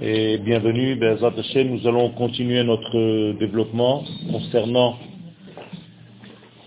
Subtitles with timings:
[0.00, 4.02] et bienvenue, nous allons continuer notre développement
[4.32, 4.96] concernant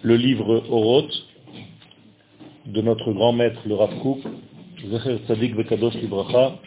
[0.03, 1.11] le livre Oroth
[2.67, 3.89] de notre grand maître, le Rav
[4.85, 6.59] Zecher Tzadik Vekadosh Libracha,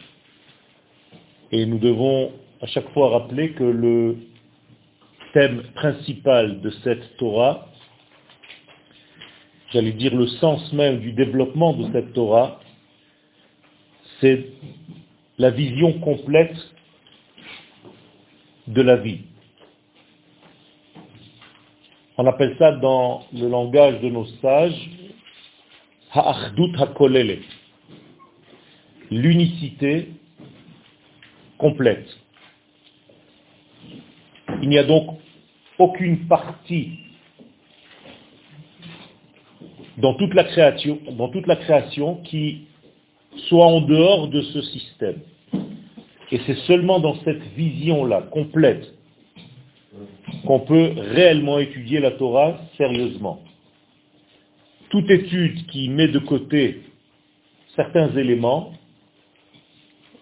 [1.53, 2.33] et nous devons
[2.63, 4.17] à chaque fois rappeler que le
[5.35, 7.69] thème principal de cette Torah,
[9.73, 12.59] j'allais dire le sens même du développement de cette Torah,
[14.21, 14.47] c'est
[15.39, 16.57] la vision complète
[18.67, 19.21] de la vie.
[22.19, 24.91] On appelle ça dans le langage de nos sages
[26.13, 27.39] Ha'achdut HaKolele,
[29.11, 30.09] l'unicité
[31.57, 32.07] complète.
[34.63, 35.19] Il n'y a donc
[35.79, 36.99] aucune partie
[39.97, 42.67] dans toute la création, dans toute la création qui
[43.49, 45.21] soit en dehors de ce système.
[46.33, 48.95] Et c'est seulement dans cette vision-là, complète,
[50.47, 53.41] qu'on peut réellement étudier la Torah sérieusement.
[54.91, 56.83] Toute étude qui met de côté
[57.77, 58.73] certains éléments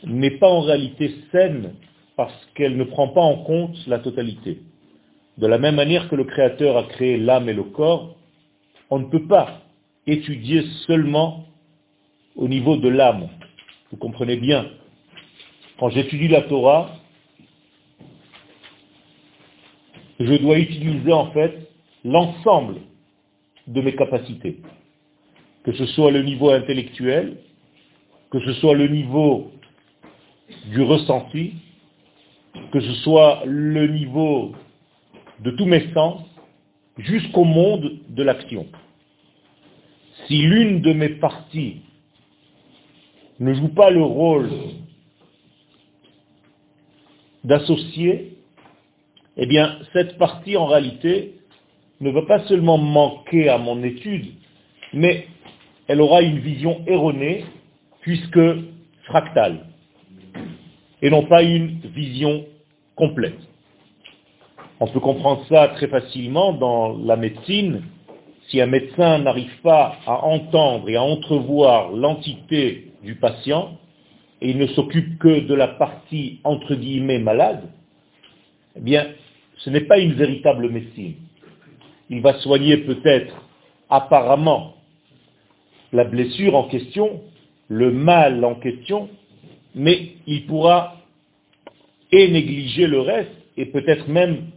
[0.05, 1.75] n'est pas en réalité saine
[2.17, 4.61] parce qu'elle ne prend pas en compte la totalité.
[5.39, 8.17] De la même manière que le Créateur a créé l'âme et le corps,
[8.91, 9.63] on ne peut pas
[10.07, 11.45] étudier seulement
[12.39, 13.29] au niveau de l'âme.
[13.91, 14.71] Vous comprenez bien.
[15.79, 16.91] Quand j'étudie la Torah,
[20.19, 21.69] je dois utiliser en fait
[22.05, 22.77] l'ensemble
[23.67, 24.59] de mes capacités.
[25.65, 27.39] Que ce soit le niveau intellectuel,
[28.31, 29.51] que ce soit le niveau
[30.71, 31.55] du ressenti,
[32.73, 34.53] que ce soit le niveau
[35.41, 36.23] de tous mes sens,
[36.97, 38.67] jusqu'au monde de l'action.
[40.27, 41.83] Si l'une de mes parties
[43.41, 44.51] ne joue pas le rôle
[47.45, 48.37] d'associé,
[49.37, 51.35] eh bien, cette partie, en réalité,
[52.01, 54.35] ne va pas seulement manquer à mon étude,
[54.93, 55.27] mais
[55.87, 57.45] elle aura une vision erronée,
[58.01, 58.41] puisque
[59.05, 59.67] fractale,
[61.03, 62.45] et non pas une vision
[62.97, 63.39] complète.
[64.81, 67.83] On peut comprendre ça très facilement dans la médecine.
[68.49, 73.79] Si un médecin n'arrive pas à entendre et à entrevoir l'entité du patient,
[74.41, 77.65] et il ne s'occupe que de la partie entre guillemets malade,
[78.77, 79.09] eh bien,
[79.59, 81.15] ce n'est pas une véritable médecine.
[82.11, 83.35] Il va soigner peut-être
[83.91, 84.75] apparemment
[85.93, 87.23] la blessure en question,
[87.69, 89.09] le mal en question,
[89.75, 90.97] mais il pourra
[92.13, 94.51] et négliger le reste et peut-être même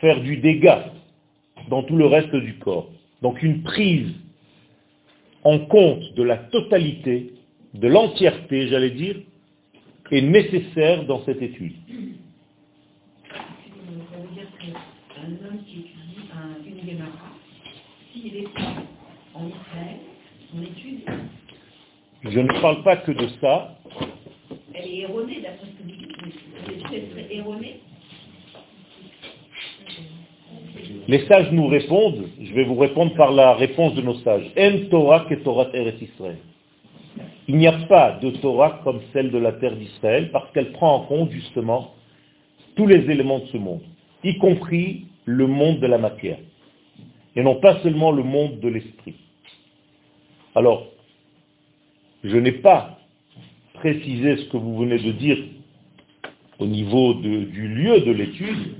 [0.00, 0.92] faire du dégât
[1.68, 2.90] dans tout le reste du corps.
[3.22, 4.12] Donc une prise
[5.44, 7.32] en compte de la totalité,
[7.74, 9.16] de l'entièreté, j'allais dire,
[10.10, 11.72] est nécessaire dans cette étude.
[13.30, 13.38] Ça
[14.18, 17.32] veut dire qu'un homme qui étudie un, une Gemara,
[18.12, 18.48] s'il est
[19.34, 19.96] en Israël,
[20.50, 21.00] son étude,
[22.24, 23.78] Je ne parle pas que de ça,
[24.74, 27.80] elle est erronée d'après ce que vous dites, mais l'étude elle serait erronée.
[31.08, 34.50] les sages nous répondent, je vais vous répondre par la réponse de nos sages.
[34.58, 36.38] En Torah que Torah Eretz Israël.
[37.48, 40.96] Il n'y a pas de Torah comme celle de la terre d'Israël parce qu'elle prend
[40.96, 41.94] en compte justement
[42.76, 43.82] tous les éléments de ce monde,
[44.24, 46.38] y compris le monde de la matière,
[47.36, 49.14] et non pas seulement le monde de l'esprit.
[50.54, 50.86] Alors,
[52.24, 52.98] je n'ai pas
[53.74, 55.38] précisé ce que vous venez de dire
[56.58, 58.76] au niveau du lieu de l'étude,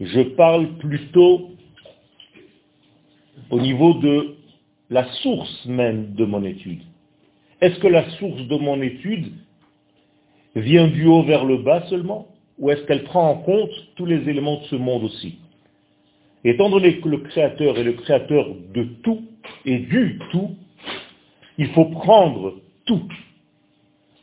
[0.00, 1.50] je parle plutôt
[3.50, 4.36] au niveau de
[4.88, 6.80] la source même de mon étude.
[7.60, 9.32] Est-ce que la source de mon étude
[10.56, 12.28] vient du haut vers le bas seulement
[12.58, 15.38] Ou est-ce qu'elle prend en compte tous les éléments de ce monde aussi?
[16.42, 19.22] Étant donné que le Créateur est le Créateur de tout
[19.66, 20.56] et du tout,
[21.58, 22.54] il faut prendre
[22.86, 23.06] tout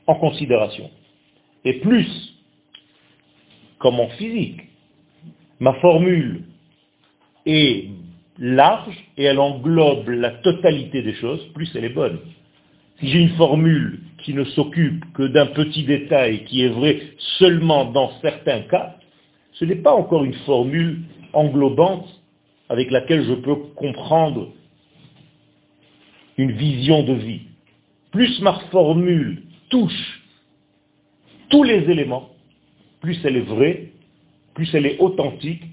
[0.07, 0.89] en considération.
[1.63, 2.33] Et plus,
[3.77, 4.61] comme en physique,
[5.59, 6.43] ma formule
[7.45, 7.89] est
[8.39, 12.19] large et elle englobe la totalité des choses, plus elle est bonne.
[12.99, 16.99] Si j'ai une formule qui ne s'occupe que d'un petit détail qui est vrai
[17.37, 18.95] seulement dans certains cas,
[19.53, 21.01] ce n'est pas encore une formule
[21.33, 22.07] englobante
[22.69, 24.49] avec laquelle je peux comprendre
[26.37, 27.41] une vision de vie.
[28.11, 30.21] Plus ma formule touche
[31.49, 32.29] tous les éléments,
[32.99, 33.91] plus elle est vraie,
[34.53, 35.63] plus elle est authentique,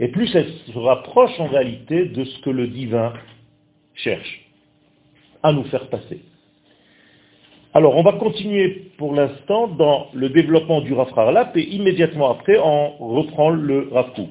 [0.00, 3.12] et plus elle se rapproche en réalité de ce que le divin
[3.94, 4.40] cherche
[5.42, 6.20] à nous faire passer.
[7.76, 12.56] Alors, on va continuer pour l'instant dans le développement du Rav Harlap et immédiatement après,
[12.56, 14.30] on reprend le Rav Kook.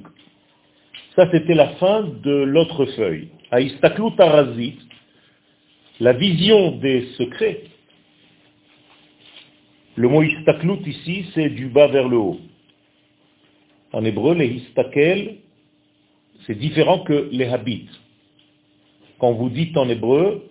[1.18, 3.28] Ça, c'était la fin de l'autre feuille.
[3.52, 4.78] Arazit,
[6.00, 7.64] la vision des secrets.
[9.98, 12.40] Le mot istaklut ici, c'est du bas vers le haut.
[13.92, 15.36] En hébreu, les istakel,
[16.48, 17.90] c'est différent que les habits.
[19.20, 20.50] Quand vous dites en hébreu,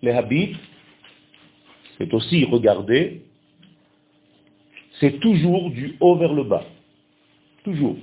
[0.00, 0.54] les habits,
[2.00, 3.20] c'est aussi regarder,
[5.00, 6.64] c'est toujours du haut vers le bas.
[7.62, 7.96] Toujours.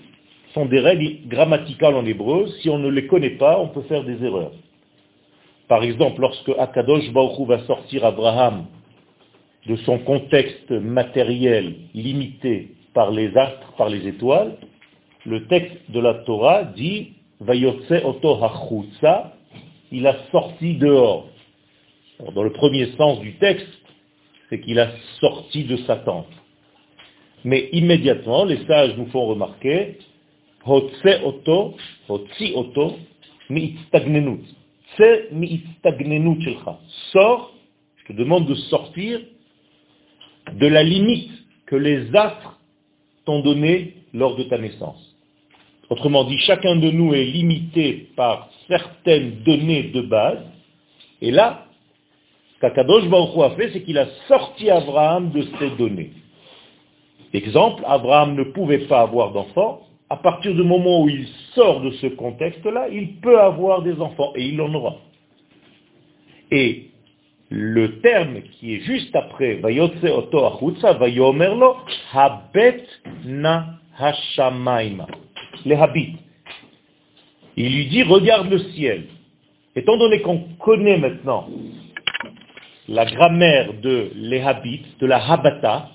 [0.47, 2.47] Ce sont des règles grammaticales en hébreu.
[2.61, 4.53] Si on ne les connaît pas, on peut faire des erreurs.
[5.67, 8.67] Par exemple, lorsque Akadosh Baruch va sortir Abraham
[9.65, 14.57] de son contexte matériel limité par les astres, par les étoiles,
[15.25, 18.39] le texte de la Torah dit Vayotse oto
[19.91, 21.29] il a sorti dehors.
[22.33, 23.76] dans le premier sens du texte,
[24.49, 26.31] c'est qu'il a sorti de sa tente.
[27.43, 29.97] Mais immédiatement, les sages nous font remarquer,
[30.65, 31.75] Hotse oto,
[32.09, 32.95] hotsi oto.
[34.97, 36.79] C'est mi'itstagnenut shelcha.
[37.11, 37.53] Sors,
[37.97, 39.21] je te demande de sortir
[40.53, 41.31] de la limite
[41.65, 42.59] que les astres
[43.25, 45.15] t'ont donnée lors de ta naissance.
[45.89, 50.43] Autrement dit, chacun de nous est limité par certaines données de base,
[51.21, 51.66] et là,
[52.61, 56.11] qu'Akadosh Baruch a fait, c'est qu'il a sorti Abraham de ces données.
[57.33, 59.81] Exemple, Abraham ne pouvait pas avoir d'enfants.
[60.09, 64.31] À partir du moment où il sort de ce contexte-là, il peut avoir des enfants,
[64.35, 64.95] et il en aura.
[66.49, 66.85] Et
[67.49, 71.75] le terme qui est juste après, Vayotse oto achutza, Vayomerlo,
[72.13, 72.83] habet
[73.25, 75.07] na hashamaima.
[75.65, 76.15] Les habits.
[77.57, 79.05] Il lui dit, regarde le ciel.
[79.75, 81.47] Étant donné qu'on connaît maintenant
[82.87, 85.89] la grammaire de les habits, de la habata,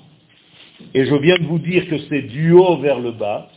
[0.94, 3.48] et je viens de vous dire que c'est du haut vers le bas,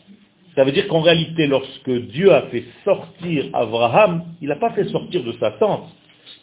[0.55, 4.87] ça veut dire qu'en réalité, lorsque Dieu a fait sortir Abraham, il n'a pas fait
[4.89, 5.89] sortir de sa tente,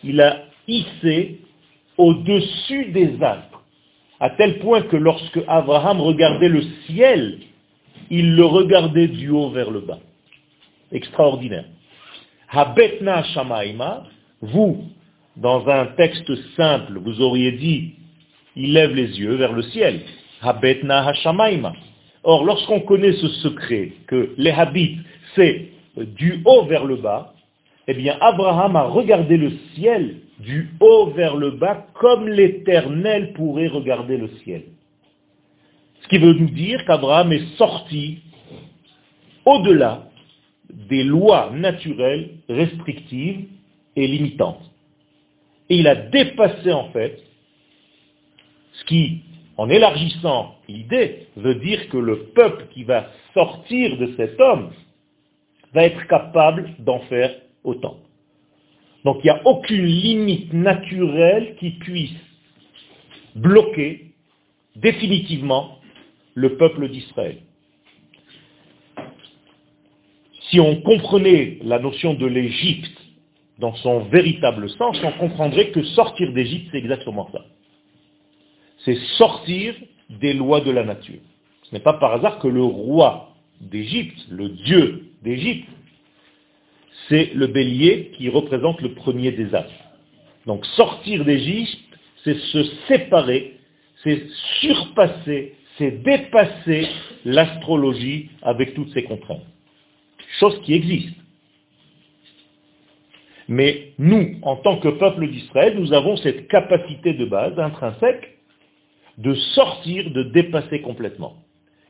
[0.05, 1.41] il a hissé
[1.97, 3.63] au-dessus des astres,
[4.21, 7.39] à tel point que lorsque Abraham regardait le ciel,
[8.11, 9.99] il le regardait du haut vers le bas.
[10.91, 11.65] Extraordinaire.
[12.51, 14.05] Habetna shamaima,
[14.43, 14.85] vous,
[15.37, 17.95] dans un texte simple, vous auriez dit,
[18.57, 20.01] il lève les yeux vers le ciel.
[20.43, 21.73] Habetna hashamaima.
[22.25, 24.99] Or, lorsqu'on connaît ce secret, que les habits,
[25.35, 27.35] c'est du haut vers le bas,
[27.89, 33.69] eh bien, Abraham a regardé le ciel du haut vers le bas, comme l'Éternel pourrait
[33.69, 34.65] regarder le ciel.
[36.03, 38.19] Ce qui veut nous dire qu'Abraham est sorti
[39.45, 40.09] au-delà
[40.71, 43.47] des lois naturelles restrictives
[43.97, 44.72] et limitantes.
[45.69, 47.19] Et il a dépassé en fait
[48.73, 49.21] ce qui,
[49.57, 54.71] en élargissant l'idée, veut dire que le peuple qui va sortir de cet homme
[55.73, 57.99] va être capable d'en faire autant.
[59.05, 62.15] Donc il n'y a aucune limite naturelle qui puisse
[63.35, 64.13] bloquer
[64.77, 65.79] définitivement
[66.35, 67.39] le peuple d'Israël.
[70.51, 73.02] Si on comprenait la notion de l'Égypte
[73.59, 77.45] dans son véritable sens, on comprendrait que sortir d'Égypte, c'est exactement ça.
[78.85, 79.75] C'est sortir
[80.09, 81.21] des lois de la nature.
[81.63, 85.69] Ce n'est pas par hasard que le roi d'Égypte, le dieu d'Égypte,
[87.09, 89.73] c'est le bélier qui représente le premier des astres.
[90.47, 91.79] Donc sortir d'Égypte,
[92.25, 93.59] c'est se séparer,
[94.03, 94.27] c'est
[94.61, 96.89] surpasser, c'est dépasser
[97.25, 99.47] l'astrologie avec toutes ses contraintes.
[100.39, 101.22] Chose qui existe.
[103.49, 108.39] Mais nous, en tant que peuple d'Israël, nous avons cette capacité de base intrinsèque
[109.19, 111.35] de sortir, de dépasser complètement.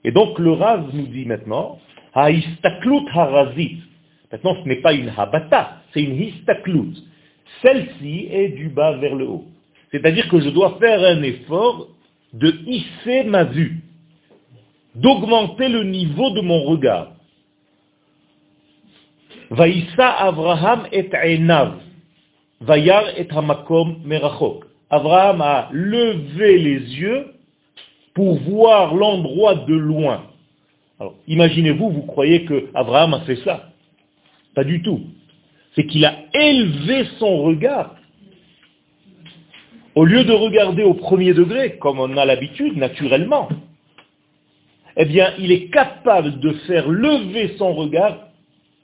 [0.05, 1.79] Et donc le Rav nous dit maintenant,
[2.15, 3.79] Haistaklut harazit,
[4.33, 6.97] Maintenant, ce n'est pas une habata, c'est une histaklut.
[7.61, 9.45] Celle-ci est du bas vers le haut.
[9.91, 11.89] C'est-à-dire que je dois faire un effort
[12.33, 13.83] de hisser ma vue,
[14.95, 17.12] d'augmenter le niveau de mon regard.
[19.51, 21.75] Vaïssa Abraham et Einav,
[22.61, 24.65] Vayar et Hamakom Merachok.
[24.91, 27.27] Abraham a levé les yeux
[28.15, 30.25] pour voir l'endroit de loin.
[31.01, 33.71] Alors, imaginez-vous, vous croyez que Abraham a fait ça?
[34.55, 35.01] Pas du tout.
[35.75, 37.97] C'est qu'il a élevé son regard.
[39.95, 43.49] Au lieu de regarder au premier degré, comme on a l'habitude, naturellement,
[44.97, 48.19] eh bien, il est capable de faire lever son regard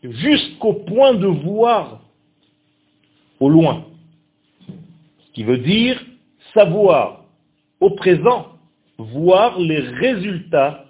[0.02, 2.00] jusqu'au point de voir
[3.40, 3.84] au loin.
[4.66, 6.02] Ce qui veut dire
[6.54, 7.24] savoir
[7.80, 8.48] au présent,
[8.98, 10.86] voir les résultats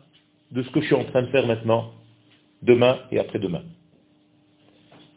[0.52, 1.92] de ce que je suis en train de faire maintenant,
[2.62, 3.62] demain et après-demain.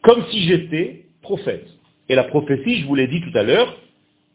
[0.02, 1.66] Comme si j'étais prophète.
[2.08, 3.74] Et la prophétie, je vous l'ai dit tout à l'heure,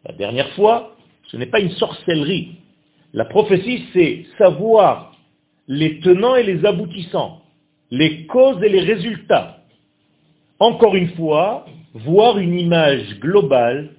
[0.06, 0.96] la dernière fois,
[1.28, 2.56] ce n'est pas une sorcellerie.
[3.14, 5.16] La prophétie, c'est savoir
[5.68, 7.42] les tenants et les aboutissants,
[7.92, 9.58] les causes et les résultats.
[10.60, 13.90] Encore une fois, voir une image globale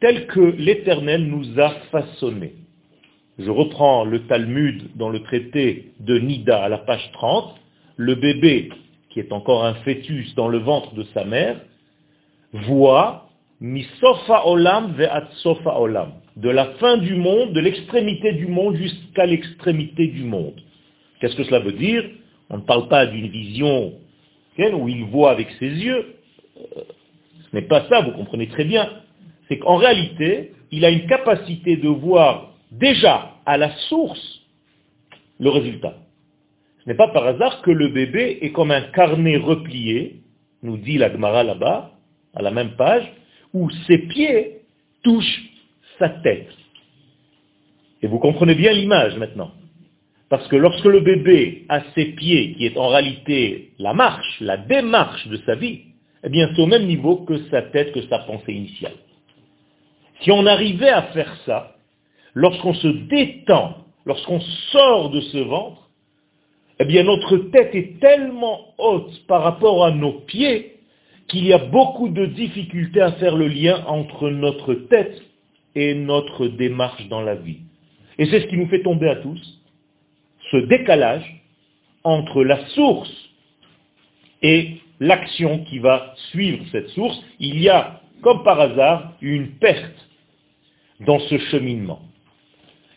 [0.00, 2.54] telle que l'Éternel nous a façonné.
[3.38, 7.54] Je reprends le Talmud dans le traité de Nida à la page 30.
[7.96, 8.70] Le bébé,
[9.10, 11.60] qui est encore un fœtus dans le ventre de sa mère,
[12.52, 13.28] voit
[14.00, 19.26] sofa olam ve'at sofa olam, de la fin du monde, de l'extrémité du monde jusqu'à
[19.26, 20.60] l'extrémité du monde.
[21.20, 22.04] Qu'est-ce que cela veut dire?
[22.50, 23.94] On ne parle pas d'une vision
[24.58, 26.16] où il voit avec ses yeux.
[26.56, 26.80] Euh,
[27.42, 28.88] ce n'est pas ça, vous comprenez très bien.
[29.48, 34.40] C'est qu'en réalité, il a une capacité de voir déjà à la source
[35.38, 35.94] le résultat.
[36.82, 40.22] Ce n'est pas par hasard que le bébé est comme un carnet replié,
[40.62, 41.92] nous dit la Gemara là-bas,
[42.34, 43.12] à la même page,
[43.52, 44.62] où ses pieds
[45.02, 45.42] touchent
[45.98, 46.48] sa tête.
[48.02, 49.52] Et vous comprenez bien l'image maintenant.
[50.28, 54.56] Parce que lorsque le bébé a ses pieds, qui est en réalité la marche, la
[54.56, 55.80] démarche de sa vie,
[56.24, 58.94] eh bien c'est au même niveau que sa tête, que sa pensée initiale.
[60.22, 61.76] Si on arrivait à faire ça,
[62.34, 64.40] lorsqu'on se détend, lorsqu'on
[64.72, 65.90] sort de ce ventre,
[66.80, 70.72] eh bien notre tête est tellement haute par rapport à nos pieds
[71.28, 75.22] qu'il y a beaucoup de difficultés à faire le lien entre notre tête
[75.74, 77.58] et notre démarche dans la vie.
[78.18, 79.60] Et c'est ce qui nous fait tomber à tous,
[80.50, 81.42] ce décalage
[82.04, 83.12] entre la source
[84.42, 87.20] et l'action qui va suivre cette source.
[87.38, 90.08] Il y a, comme par hasard, une perte
[91.00, 92.00] dans ce cheminement.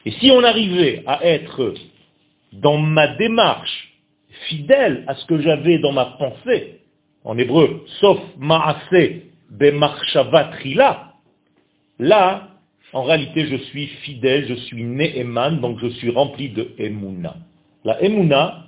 [0.05, 1.73] Et si on arrivait à être
[2.53, 3.93] dans ma démarche
[4.47, 6.79] fidèle à ce que j'avais dans ma pensée,
[7.23, 11.13] en hébreu, sauf ma'ase bemarshavatrila,
[11.99, 12.48] là,
[12.93, 17.37] en réalité, je suis fidèle, je suis ne'eman, donc je suis rempli de emuna.
[17.83, 18.65] La emuna,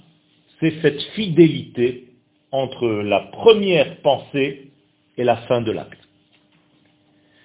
[0.59, 2.09] c'est cette fidélité
[2.51, 4.71] entre la première pensée
[5.17, 5.97] et la fin de l'acte.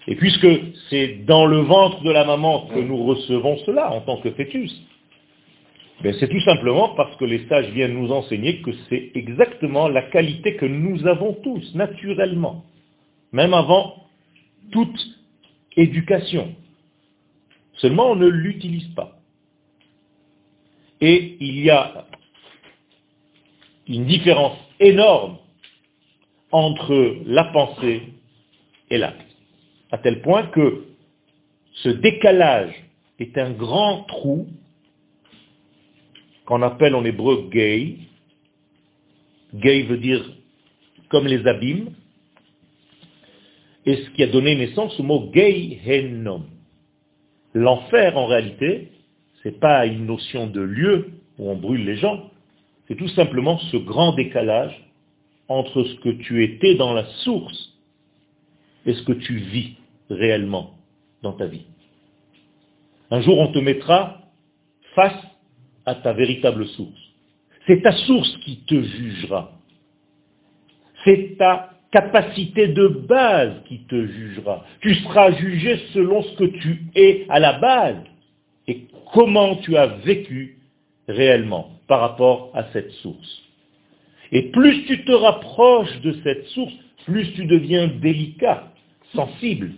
[0.09, 0.47] Et puisque
[0.90, 4.73] c'est dans le ventre de la maman que nous recevons cela en tant que fœtus,
[6.02, 10.02] ben c'est tout simplement parce que les sages viennent nous enseigner que c'est exactement la
[10.02, 12.64] qualité que nous avons tous, naturellement,
[13.33, 14.04] même avant
[14.73, 15.00] toute
[15.76, 16.54] éducation.
[17.76, 19.18] Seulement on ne l'utilise pas.
[21.00, 22.06] Et il y a
[23.87, 25.38] une différence énorme
[26.50, 28.02] entre la pensée
[28.90, 29.26] et l'acte
[29.90, 30.85] à tel point que
[31.75, 32.75] ce décalage
[33.18, 34.49] est un grand trou
[36.45, 37.97] qu'on appelle en hébreu gay.
[39.54, 40.25] Gay veut dire
[41.09, 41.90] comme les abîmes.
[43.85, 46.45] Et ce qui a donné naissance au mot gay henom.
[47.57, 48.93] L'enfer, en réalité,
[49.43, 52.31] ce n'est pas une notion de lieu où on brûle les gens.
[52.87, 54.79] C'est tout simplement ce grand décalage
[55.49, 57.73] entre ce que tu étais dans la source
[58.85, 59.75] et ce que tu vis
[60.11, 60.75] réellement
[61.23, 61.65] dans ta vie.
[63.11, 64.21] Un jour, on te mettra
[64.95, 65.25] face
[65.87, 67.01] à ta véritable source.
[67.67, 69.53] C'est ta source qui te jugera.
[71.05, 74.67] C'est ta capacité de base qui te jugera.
[74.81, 78.03] Tu seras jugé selon ce que tu es à la base
[78.69, 78.83] et
[79.15, 80.59] comment tu as vécu
[81.09, 83.43] réellement par rapport à cette source.
[84.31, 86.75] Et plus tu te rapproches de cette source,
[87.07, 88.71] plus tu deviens délicat,
[89.15, 89.71] sensible.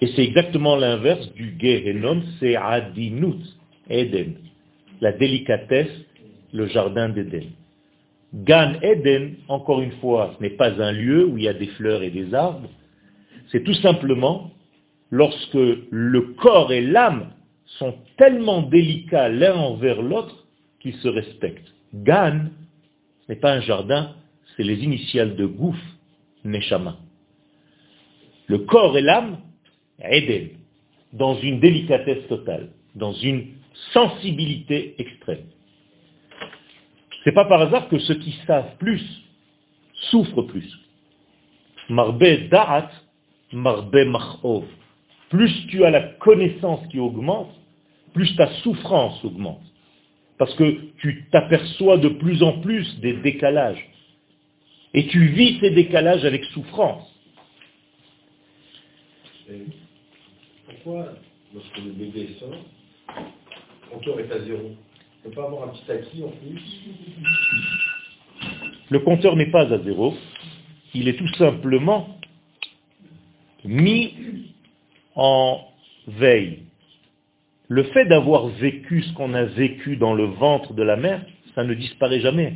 [0.00, 3.44] Et c'est exactement l'inverse du Gehenom, c'est Adinut,
[3.88, 4.34] Eden,
[5.00, 5.94] la délicatesse,
[6.52, 7.50] le jardin d'Éden.
[8.32, 11.66] Gan Eden, encore une fois, ce n'est pas un lieu où il y a des
[11.68, 12.68] fleurs et des arbres,
[13.50, 14.52] c'est tout simplement
[15.10, 17.32] lorsque le corps et l'âme
[17.78, 20.46] sont tellement délicats l'un envers l'autre
[20.80, 21.72] qu'ils se respectent.
[21.92, 22.50] Gan,
[23.28, 24.14] n'est pas un jardin,
[24.56, 25.78] c'est les initiales de Gouf,
[26.44, 26.98] Neshama.
[28.46, 29.38] Le corps et l'âme,
[30.02, 30.50] Eden,
[31.12, 33.46] dans une délicatesse totale, dans une
[33.92, 35.44] sensibilité extrême.
[37.24, 39.02] C'est pas par hasard que ceux qui savent plus
[40.10, 40.68] souffrent plus.
[41.88, 42.90] Marbe da'at,
[43.52, 44.64] marbe machov.
[45.28, 47.52] Plus tu as la connaissance qui augmente,
[48.14, 49.62] plus ta souffrance augmente.
[50.38, 53.86] Parce que tu t'aperçois de plus en plus des décalages.
[54.94, 57.06] Et tu vis ces décalages avec souffrance.
[60.66, 61.12] Pourquoi
[61.54, 64.76] lorsque le bébé sort, le compteur est à zéro?
[65.22, 66.62] On ne peut pas avoir un petit acquis en plus
[68.88, 70.14] Le compteur n'est pas à zéro.
[70.94, 72.16] Il est tout simplement
[73.64, 74.14] mis
[75.14, 75.60] en
[76.06, 76.60] veille.
[77.68, 81.24] Le fait d'avoir vécu ce qu'on a vécu dans le ventre de la mère,
[81.54, 82.54] ça ne disparaît jamais.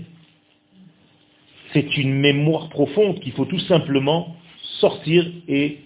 [1.72, 4.36] C'est une mémoire profonde qu'il faut tout simplement
[4.80, 5.80] sortir et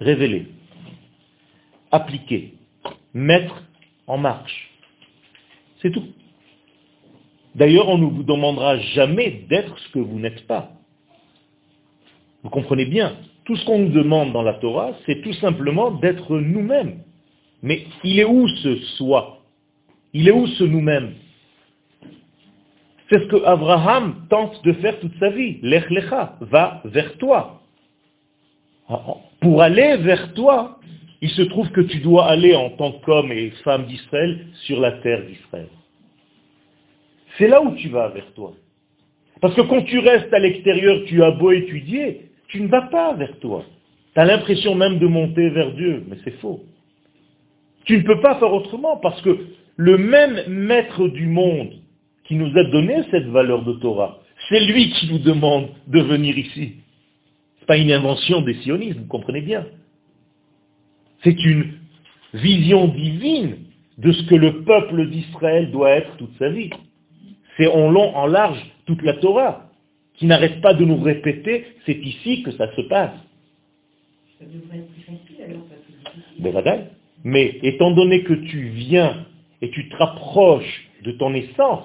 [0.00, 0.46] révéler,
[1.90, 2.54] appliquer,
[3.14, 3.62] mettre
[4.06, 4.73] en marche.
[5.84, 6.04] C'est tout.
[7.54, 10.70] D'ailleurs, on ne vous demandera jamais d'être ce que vous n'êtes pas.
[12.42, 16.38] Vous comprenez bien, tout ce qu'on nous demande dans la Torah, c'est tout simplement d'être
[16.38, 17.00] nous-mêmes.
[17.62, 19.42] Mais il est où ce soi?
[20.14, 21.16] Il est où ce nous-mêmes?
[23.10, 25.58] C'est ce que Abraham tente de faire toute sa vie.
[25.60, 27.60] Lech lecha, va vers toi.
[29.40, 30.80] Pour aller vers toi,
[31.20, 34.92] il se trouve que tu dois aller en tant qu'homme et femme d'Israël sur la
[34.92, 35.68] terre d'Israël.
[37.38, 38.52] C'est là où tu vas vers toi.
[39.40, 43.14] Parce que quand tu restes à l'extérieur, tu as beau étudier, tu ne vas pas
[43.14, 43.64] vers toi.
[44.14, 46.64] Tu as l'impression même de monter vers Dieu, mais c'est faux.
[47.84, 49.38] Tu ne peux pas faire autrement parce que
[49.76, 51.72] le même maître du monde
[52.24, 56.38] qui nous a donné cette valeur de Torah, c'est lui qui nous demande de venir
[56.38, 56.74] ici.
[57.56, 59.66] Ce n'est pas une invention des sionistes, vous comprenez bien.
[61.24, 61.72] C'est une
[62.34, 63.56] vision divine
[63.98, 66.70] de ce que le peuple d'Israël doit être toute sa vie.
[67.56, 69.70] C'est en long, en large, toute la Torah,
[70.14, 73.16] qui n'arrête pas de nous répéter, c'est ici que ça se passe.
[74.38, 76.90] Ça devrait être plus facile alors, parce que
[77.24, 79.26] Mais étant donné que tu viens
[79.62, 81.84] et tu te rapproches de ton essence,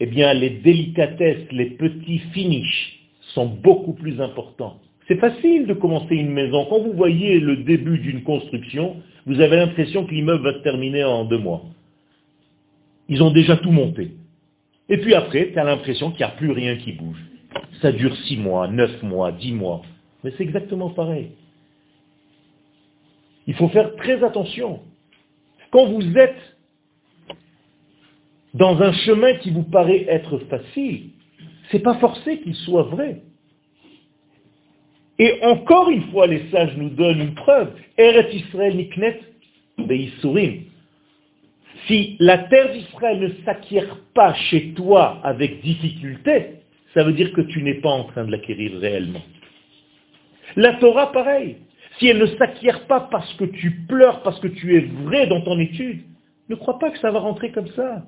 [0.00, 3.00] eh bien les délicatesses, les petits finishes
[3.34, 4.78] sont beaucoup plus importants.
[5.06, 6.66] C'est facile de commencer une maison.
[6.68, 11.04] Quand vous voyez le début d'une construction, vous avez l'impression que l'immeuble va se terminer
[11.04, 11.62] en deux mois.
[13.08, 14.12] Ils ont déjà tout monté.
[14.88, 17.22] Et puis après, tu as l'impression qu'il n'y a plus rien qui bouge.
[17.82, 19.82] Ça dure six mois, neuf mois, dix mois.
[20.22, 21.32] Mais c'est exactement pareil.
[23.46, 24.80] Il faut faire très attention.
[25.70, 26.56] Quand vous êtes
[28.54, 31.10] dans un chemin qui vous paraît être facile,
[31.70, 33.22] c'est pas forcé qu'il soit vrai.
[35.18, 37.70] Et encore une fois, les sages nous donnent une preuve.
[37.96, 39.20] Eret Israël niknet.
[41.86, 46.60] Si la terre d'Israël ne s'acquiert pas chez toi avec difficulté,
[46.94, 49.22] ça veut dire que tu n'es pas en train de l'acquérir réellement.
[50.56, 51.56] La Torah, pareil.
[51.98, 55.40] Si elle ne s'acquiert pas parce que tu pleures, parce que tu es vrai dans
[55.42, 56.02] ton étude,
[56.48, 58.02] ne crois pas que ça va rentrer comme ça.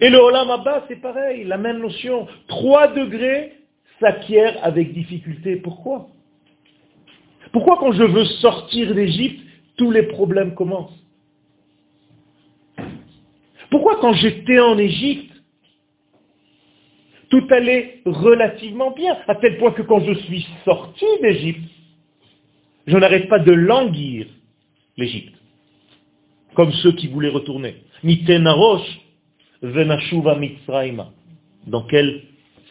[0.00, 2.26] Et le Olam Abba, c'est pareil, la même notion.
[2.48, 3.52] Trois degrés
[4.00, 5.56] s'acquièrent avec difficulté.
[5.56, 6.08] Pourquoi?
[7.56, 9.40] Pourquoi quand je veux sortir d'Égypte,
[9.78, 11.02] tous les problèmes commencent?
[13.70, 15.32] Pourquoi quand j'étais en Égypte,
[17.30, 21.62] tout allait relativement bien, à tel point que quand je suis sorti d'Égypte,
[22.86, 24.26] je n'arrête pas de languir
[24.98, 25.32] l'Égypte,
[26.52, 27.76] comme ceux qui voulaient retourner.
[31.66, 32.22] Dans quelle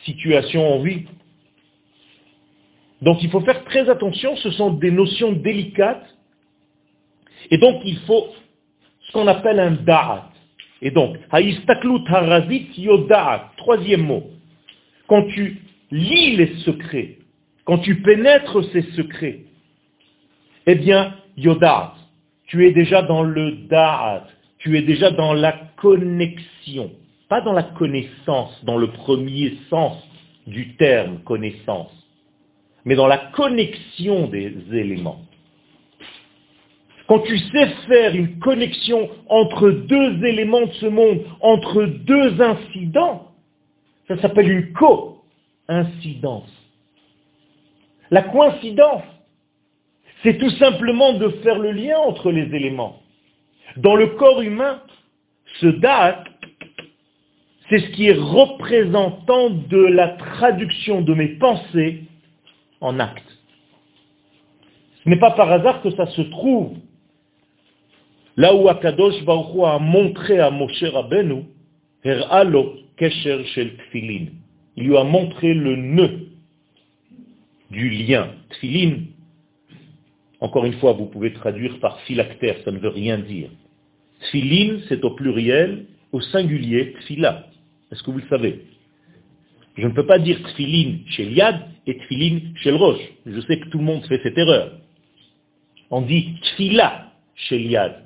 [0.03, 1.05] situation on vit?
[3.05, 6.07] Donc il faut faire très attention, ce sont des notions délicates,
[7.51, 8.29] et donc il faut
[9.01, 10.31] ce qu'on appelle un da'at.
[10.81, 14.23] Et donc, haistaklut harazit yodaat, troisième mot.
[15.07, 17.19] Quand tu lis les secrets,
[17.63, 19.41] quand tu pénètres ces secrets,
[20.65, 21.93] eh bien, yodaat,
[22.47, 24.25] tu es déjà dans le da'at,
[24.57, 26.91] tu es déjà dans la connexion,
[27.29, 29.95] pas dans la connaissance, dans le premier sens
[30.47, 31.91] du terme connaissance,
[32.85, 35.19] mais dans la connexion des éléments.
[37.07, 43.31] Quand tu sais faire une connexion entre deux éléments de ce monde, entre deux incidents,
[44.07, 46.51] ça s'appelle une co-incidence.
[48.11, 49.03] La coïncidence,
[50.23, 53.01] c'est tout simplement de faire le lien entre les éléments.
[53.77, 54.81] Dans le corps humain,
[55.59, 56.25] ce date,
[57.69, 62.03] c'est ce qui est représentant de la traduction de mes pensées
[62.81, 63.37] en actes.
[65.03, 66.77] Ce n'est pas par hasard que ça se trouve
[68.37, 71.43] là où Akadosh Baruch a montré à Moshe Rabbeinu,
[72.03, 74.27] Heralo Kesher Shel Tfilin.
[74.75, 76.27] Il lui a montré le nœud
[77.71, 78.29] du lien.
[78.51, 79.03] Tfilin,
[80.41, 83.49] encore une fois, vous pouvez traduire par phylactère, ça ne veut rien dire.
[84.21, 87.47] Tfilin, c'est au pluriel, au singulier, tfila.
[87.91, 88.65] Est-ce que vous le savez?
[89.77, 93.01] Je ne peux pas dire tfilin chez Yad et tfilin chez le Roche.
[93.25, 94.79] Je sais que tout le monde fait cette erreur.
[95.91, 98.05] On dit tfila chez Yad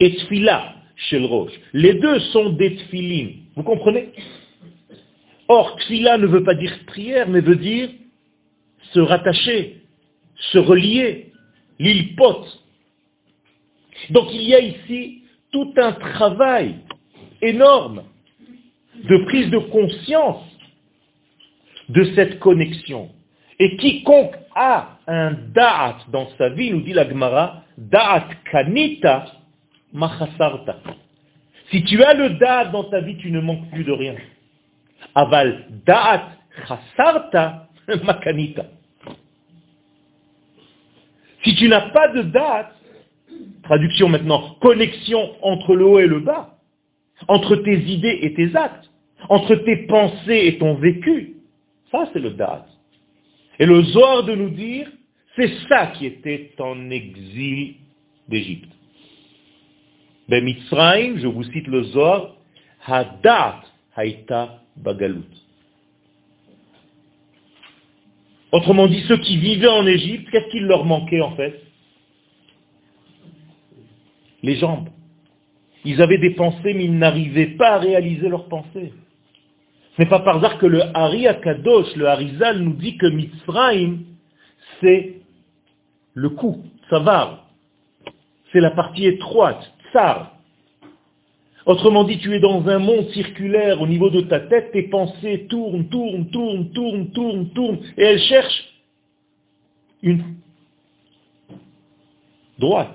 [0.00, 1.52] et tfila chez le roche.
[1.72, 3.28] Les deux sont des tfilin.
[3.54, 4.10] Vous comprenez?
[5.48, 7.90] Or, tfila ne veut pas dire prière, mais veut dire
[8.92, 9.82] se rattacher,
[10.52, 11.32] se relier,
[11.78, 12.62] l'ilpote.
[14.10, 16.76] Donc il y a ici tout un travail
[17.42, 18.04] énorme
[19.04, 20.44] de prise de conscience
[21.88, 23.10] de cette connexion.
[23.58, 29.26] Et quiconque a un da'at dans sa vie, nous dit la Gemara, da'at kanita
[29.92, 30.76] machasarta.
[31.70, 34.14] Si tu as le da'at dans ta vie, tu ne manques plus de rien.
[35.14, 36.28] Aval da'at
[36.66, 37.68] chasarta
[38.04, 38.64] makanita.
[41.44, 42.72] Si tu n'as pas de da'at,
[43.62, 46.58] traduction maintenant, connexion entre le haut et le bas,
[47.28, 48.90] entre tes idées et tes actes,
[49.28, 51.35] entre tes pensées et ton vécu,
[51.90, 52.66] ça c'est le da'at.
[53.58, 54.90] Et le Zohar de nous dire,
[55.34, 57.74] c'est ça qui était en exil
[58.28, 58.70] d'Égypte.
[60.28, 62.36] Ben Mitzrayim, je vous cite le Zohar,
[62.86, 63.62] Hadat
[63.94, 65.22] Haïta Bagalut.
[68.52, 71.62] Autrement dit, ceux qui vivaient en Égypte, qu'est-ce qu'il leur manquait en fait?
[74.42, 74.88] Les jambes.
[75.84, 78.92] Ils avaient des pensées, mais ils n'arrivaient pas à réaliser leurs pensées.
[79.96, 84.00] Ce n'est pas par hasard que le Hari Akadosh, le Harizal, nous dit que Mitzrayim,
[84.80, 85.14] c'est
[86.12, 87.48] le cou, savar.
[88.52, 90.32] C'est la partie étroite, tsar.
[91.64, 95.46] Autrement dit, tu es dans un monde circulaire au niveau de ta tête, tes pensées
[95.48, 98.68] tournent, tournent, tournent, tournent, tournent, tournent, et elles cherchent
[100.02, 100.22] une
[102.58, 102.94] droite.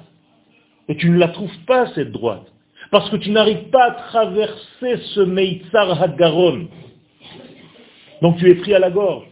[0.88, 2.46] Et tu ne la trouves pas, cette droite.
[2.92, 6.68] Parce que tu n'arrives pas à traverser ce Meitzar Hagaron.
[8.22, 9.26] Donc tu es pris à la gorge.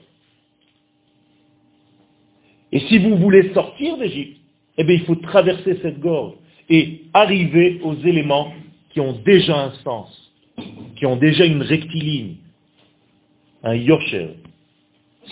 [2.72, 4.40] Et si vous voulez sortir d'Égypte,
[4.78, 6.34] eh il faut traverser cette gorge
[6.70, 8.54] et arriver aux éléments
[8.92, 10.32] qui ont déjà un sens,
[10.96, 12.36] qui ont déjà une rectiligne,
[13.64, 14.36] un yosher.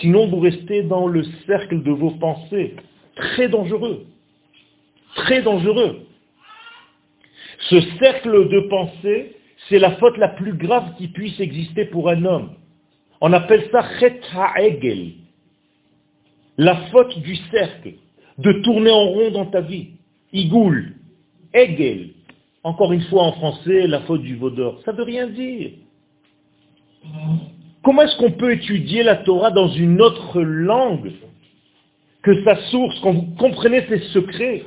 [0.00, 2.74] Sinon vous restez dans le cercle de vos pensées,
[3.16, 4.06] très dangereux,
[5.14, 6.06] très dangereux.
[7.70, 9.36] Ce cercle de pensée,
[9.68, 12.50] c'est la faute la plus grave qui puisse exister pour un homme.
[13.20, 15.12] On appelle ça chet ha'egel,
[16.56, 17.94] la faute du cercle,
[18.38, 19.88] de tourner en rond dans ta vie.
[20.32, 20.94] Igoul,
[21.52, 22.10] egel,
[22.62, 24.80] encore une fois en français, la faute du vaudor.
[24.84, 25.70] Ça ne veut rien dire.
[27.82, 31.12] Comment est-ce qu'on peut étudier la Torah dans une autre langue
[32.22, 34.64] que sa source, quand vous comprenez ses secrets?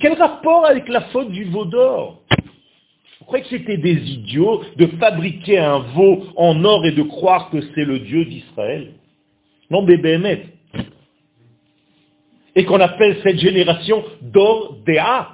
[0.00, 2.22] Quel rapport avec la faute du vaudor?
[3.24, 7.48] Vous croyez que c'était des idiots de fabriquer un veau en or et de croire
[7.48, 8.92] que c'est le Dieu d'Israël?
[9.70, 10.18] Non, bébé
[12.54, 15.30] Et qu'on appelle cette génération d'or Déa.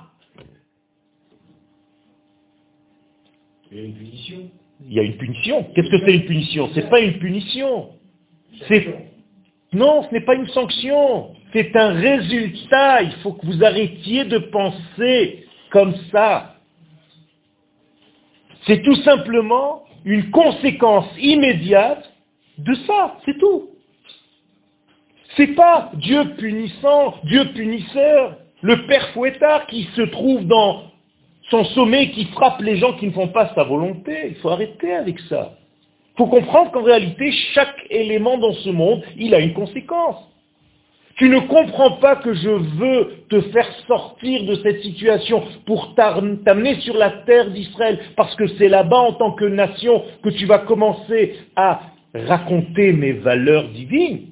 [3.72, 4.50] Il y a une punition.
[4.86, 5.66] Il y a une punition.
[5.74, 6.70] Qu'est-ce que c'est une punition?
[6.74, 7.88] C'est pas une punition.
[8.68, 8.86] C'est
[9.72, 11.34] non, ce n'est pas une sanction.
[11.52, 13.02] C'est un résultat.
[13.02, 16.59] Il faut que vous arrêtiez de penser comme ça.
[18.66, 22.10] C'est tout simplement une conséquence immédiate
[22.58, 23.70] de ça, c'est tout.
[25.36, 30.90] C'est pas Dieu punissant, Dieu punisseur, le père fouettard qui se trouve dans
[31.50, 34.28] son sommet, qui frappe les gens qui ne font pas sa volonté.
[34.28, 35.52] Il faut arrêter avec ça.
[36.14, 40.16] Il faut comprendre qu'en réalité, chaque élément dans ce monde, il a une conséquence.
[41.20, 46.80] Tu ne comprends pas que je veux te faire sortir de cette situation pour t'amener
[46.80, 50.60] sur la terre d'Israël, parce que c'est là-bas en tant que nation que tu vas
[50.60, 51.82] commencer à
[52.14, 54.28] raconter mes valeurs divines.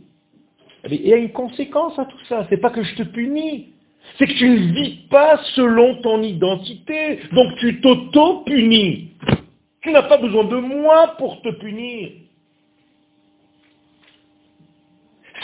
[0.90, 2.46] Il y a une conséquence à tout ça.
[2.48, 3.74] C'est pas que je te punis.
[4.16, 7.18] C'est que tu ne vis pas selon ton identité.
[7.32, 9.10] Donc tu t'auto-punis.
[9.82, 12.12] Tu n'as pas besoin de moi pour te punir.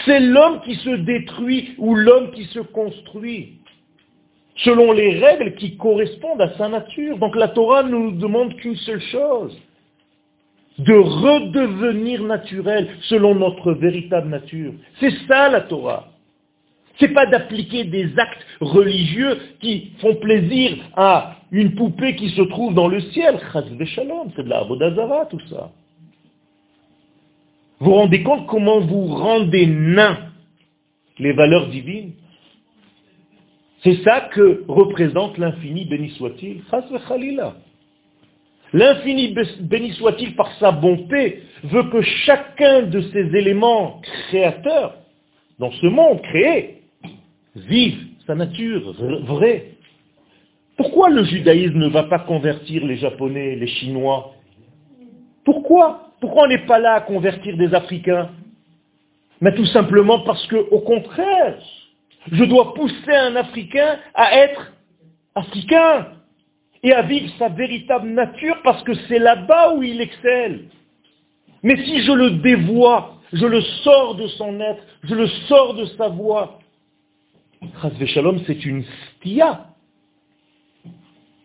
[0.04, 3.60] C'est l'homme qui se détruit ou l'homme qui se construit,
[4.56, 7.18] selon les règles qui correspondent à sa nature.
[7.18, 9.58] Donc la Torah ne nous demande qu'une seule chose,
[10.78, 14.72] de redevenir naturel selon notre véritable nature.
[15.00, 16.08] C'est ça la Torah.
[16.98, 22.74] C'est pas d'appliquer des actes religieux qui font plaisir à une poupée qui se trouve
[22.74, 23.40] dans le ciel.
[23.52, 25.70] C'est de la Avodazara, tout ça.
[27.84, 30.16] Vous vous rendez compte comment vous rendez nains
[31.18, 32.12] les valeurs divines?
[33.82, 36.62] C'est ça que représente l'infini, béni soit-il.
[38.72, 44.94] L'infini, béni soit-il par sa bonté, veut que chacun de ces éléments créateurs,
[45.58, 46.84] dans ce monde créé,
[47.54, 48.94] vive sa nature
[49.26, 49.72] vraie.
[50.78, 54.33] Pourquoi le judaïsme ne va pas convertir les Japonais, les Chinois
[55.44, 56.10] Pourquoi?
[56.20, 58.30] Pourquoi on n'est pas là à convertir des Africains?
[59.40, 61.58] Mais tout simplement parce que, au contraire,
[62.30, 64.72] je dois pousser un Africain à être
[65.34, 66.08] africain
[66.82, 70.64] et à vivre sa véritable nature parce que c'est là-bas où il excelle.
[71.62, 75.86] Mais si je le dévoie, je le sors de son être, je le sors de
[75.86, 76.58] sa voix,
[78.06, 79.66] Shalom, c'est une stia,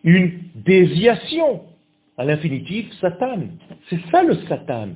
[0.04, 1.62] une déviation.
[2.20, 3.38] À l'infinitif, Satan.
[3.88, 4.90] C'est ça le Satan.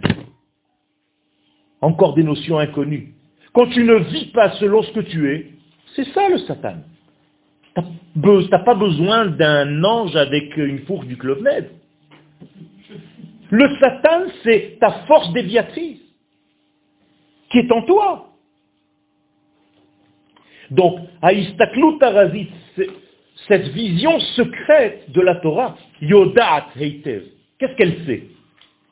[1.80, 3.14] Encore des notions inconnues.
[3.54, 5.46] Quand tu ne vis pas selon ce que tu es,
[5.96, 6.82] c'est ça le Satan.
[7.76, 7.80] Tu
[8.50, 11.48] n'as pas besoin d'un ange avec une fourche du Club.
[13.48, 16.02] Le Satan, c'est ta force déviatrice
[17.50, 18.34] qui est en toi.
[20.70, 22.50] Donc, Aïstaklut Tarazit,
[23.48, 27.24] cette vision secrète de la Torah, Yodat Heitev,
[27.58, 28.24] qu'est-ce qu'elle sait?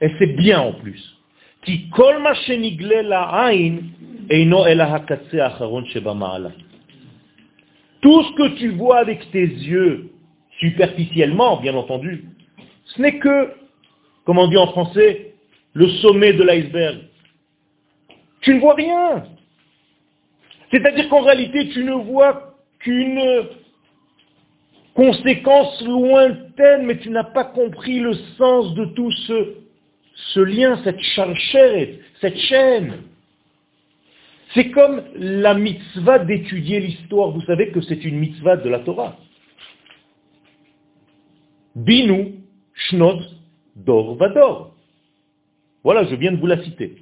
[0.00, 1.00] Elle sait bien en plus.
[1.64, 1.72] Tout
[8.24, 10.11] ce que tu vois avec tes yeux,
[10.59, 12.24] superficiellement, bien entendu,
[12.85, 13.52] ce n'est que,
[14.24, 15.35] comme on dit en français,
[15.74, 16.98] le sommet de l'iceberg.
[18.40, 19.24] Tu ne vois rien.
[20.72, 23.46] C'est-à-dire qu'en réalité, tu ne vois qu'une
[24.94, 32.00] conséquence lointaine, mais tu n'as pas compris le sens de tout ce, lien, cette charchette,
[32.20, 33.02] cette chaîne.
[34.55, 37.31] C'est comme la mitzvah d'étudier l'histoire.
[37.31, 39.16] Vous savez que c'est une mitzvah de la Torah.
[41.74, 42.35] Binu,
[42.74, 43.20] Shnot,
[43.76, 44.74] Dor, Vador.
[45.85, 46.96] Voilà, je viens de vous la citer.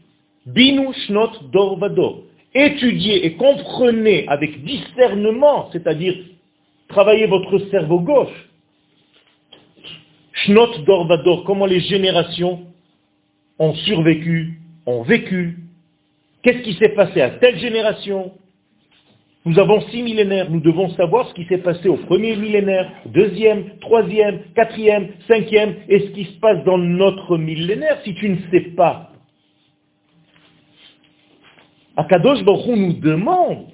[0.47, 2.23] Binu, Shnot, Dor, Vador.
[2.55, 6.17] Étudiez et comprenez avec discernement, c'est-à-dire
[6.91, 8.51] travaillez votre cerveau gauche.
[10.33, 12.67] Shnot, Dor, Vador, comment les générations
[13.59, 15.59] ont survécu, ont vécu.
[16.43, 18.33] Qu'est-ce qui s'est passé à telle génération?
[19.47, 23.79] Nous avons six millénaires, nous devons savoir ce qui s'est passé au premier millénaire, deuxième,
[23.81, 27.99] troisième, quatrième, cinquième, et ce qui se passe dans notre millénaire.
[28.05, 29.13] Si tu ne sais pas,
[31.97, 33.67] Akadosh Baruch nous demande,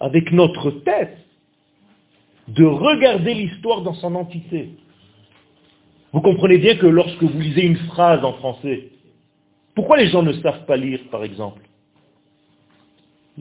[0.00, 1.16] avec notre tête,
[2.48, 4.70] de regarder l'histoire dans son entité.
[6.12, 8.88] Vous comprenez bien que lorsque vous lisez une phrase en français,
[9.74, 11.62] pourquoi les gens ne savent pas lire, par exemple?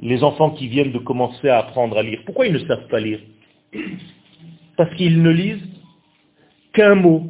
[0.02, 3.00] Les enfants qui viennent de commencer à apprendre à lire, pourquoi ils ne savent pas
[3.00, 3.22] lire?
[4.76, 5.70] Parce qu'ils ne lisent
[6.74, 7.30] qu'un mot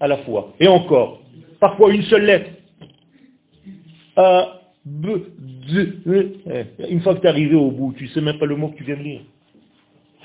[0.00, 0.54] à la fois.
[0.58, 1.22] Et encore,
[1.60, 2.50] parfois une seule lettre.
[4.16, 5.06] A, B,
[5.68, 6.32] D, e.
[6.88, 8.70] Une fois que tu es arrivé au bout, tu ne sais même pas le mot
[8.70, 9.20] que tu viens de lire.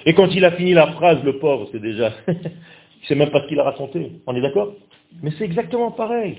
[0.05, 2.11] Et quand il a fini la phrase, le pauvre, c'est déjà...
[2.27, 4.11] il ne sait même pas ce qu'il a raconté.
[4.25, 4.73] On est d'accord?
[5.21, 6.37] Mais c'est exactement pareil.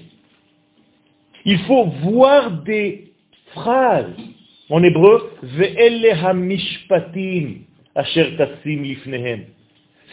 [1.44, 3.12] Il faut voir des
[3.52, 4.14] phrases.
[4.70, 5.32] En hébreu,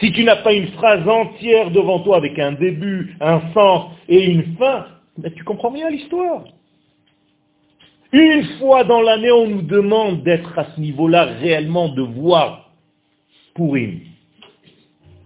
[0.00, 4.22] si tu n'as pas une phrase entière devant toi avec un début, un sens et
[4.24, 4.86] une fin,
[5.16, 6.44] ben, tu comprends bien l'histoire.
[8.12, 12.69] Une fois dans l'année, on nous demande d'être à ce niveau-là réellement, de voir
[13.54, 14.00] Purim.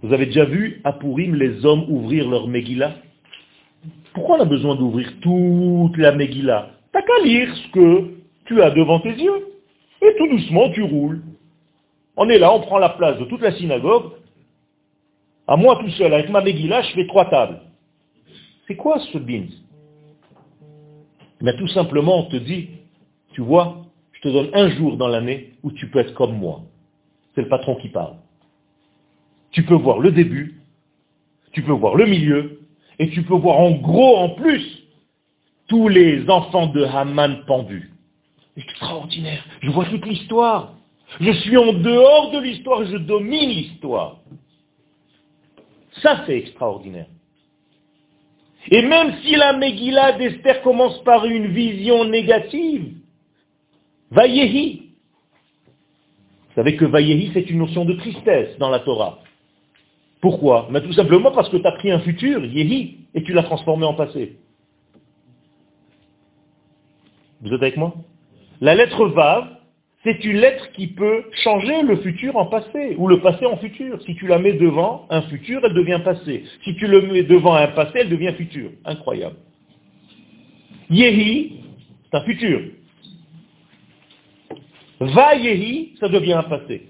[0.02, 2.96] Vous avez déjà vu à Purim les hommes ouvrir leur Megillah?
[4.12, 6.70] Pourquoi on a besoin d'ouvrir toute la Megillah?
[6.92, 8.10] T'as qu'à lire ce que
[8.44, 9.48] tu as devant tes yeux.
[10.02, 11.22] Et tout doucement, tu roules.
[12.16, 14.12] On est là, on prend la place de toute la synagogue.
[15.46, 17.60] À moi tout seul, avec ma Megillah, je fais trois tables.
[18.66, 19.48] C'est quoi ce bins?
[21.40, 22.68] Mais tout simplement, on te dit,
[23.32, 26.62] tu vois, je te donne un jour dans l'année où tu peux être comme moi.
[27.34, 28.16] C'est le patron qui parle.
[29.50, 30.60] Tu peux voir le début,
[31.52, 32.60] tu peux voir le milieu,
[32.98, 34.84] et tu peux voir en gros, en plus,
[35.68, 37.90] tous les enfants de Haman pendus.
[38.56, 39.44] Extraordinaire.
[39.62, 40.74] Je vois toute l'histoire.
[41.20, 44.18] Je suis en dehors de l'histoire, je domine l'histoire.
[46.02, 47.06] Ça, c'est extraordinaire.
[48.70, 52.94] Et même si la Megillah d'Esther commence par une vision négative,
[54.10, 54.83] Vayehi.
[56.54, 59.18] Vous savez que Vayehi, c'est une notion de tristesse dans la Torah.
[60.20, 60.68] Pourquoi?
[60.70, 63.84] Mais Tout simplement parce que tu as pris un futur, Yehi, et tu l'as transformé
[63.84, 64.36] en passé.
[67.42, 67.94] Vous êtes avec moi?
[68.60, 69.48] La lettre Vav,
[70.04, 74.00] c'est une lettre qui peut changer le futur en passé, ou le passé en futur.
[74.02, 76.44] Si tu la mets devant un futur, elle devient passé.
[76.62, 78.70] Si tu le mets devant un passé, elle devient futur.
[78.84, 79.36] Incroyable.
[80.88, 81.64] Yehi,
[82.04, 82.60] c'est un futur.
[85.00, 86.88] Va Yehi, ça devient un passé.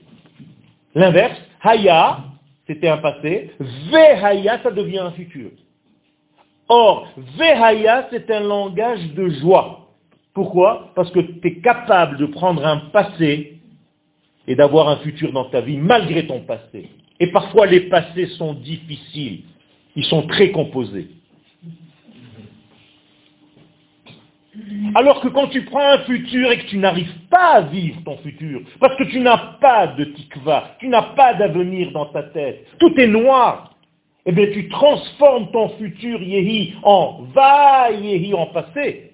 [0.95, 2.19] L'inverse, haya,
[2.67, 3.51] c'était un passé,
[3.91, 5.51] vehaya, ça devient un futur.
[6.69, 9.91] Or, vehaya, c'est un langage de joie.
[10.33, 10.93] Pourquoi?
[10.95, 13.59] Parce que tu es capable de prendre un passé
[14.47, 16.89] et d'avoir un futur dans ta vie malgré ton passé.
[17.21, 19.43] Et parfois les passés sont difficiles,
[19.95, 21.09] ils sont très composés.
[24.95, 28.17] Alors que quand tu prends un futur et que tu n'arrives pas à vivre ton
[28.19, 32.65] futur, parce que tu n'as pas de tikva, tu n'as pas d'avenir dans ta tête,
[32.79, 33.75] tout est noir,
[34.27, 39.13] eh bien tu transformes ton futur yehi en va yehi en passé.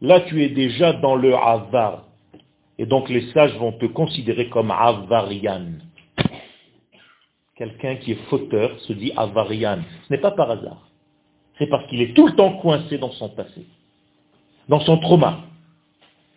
[0.00, 2.04] Là tu es déjà dans le avar.
[2.78, 5.66] Et donc les sages vont te considérer comme avarian.
[7.56, 9.78] Quelqu'un qui est fauteur se dit avarian.
[10.06, 10.88] Ce n'est pas par hasard.
[11.58, 13.66] C'est parce qu'il est tout le temps coincé dans son passé
[14.68, 15.40] dans son trauma.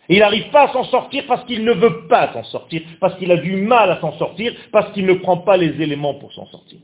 [0.10, 3.32] il n'arrive pas à s'en sortir parce qu'il ne veut pas s'en sortir, parce qu'il
[3.32, 6.46] a du mal à s'en sortir, parce qu'il ne prend pas les éléments pour s'en
[6.48, 6.80] sortir.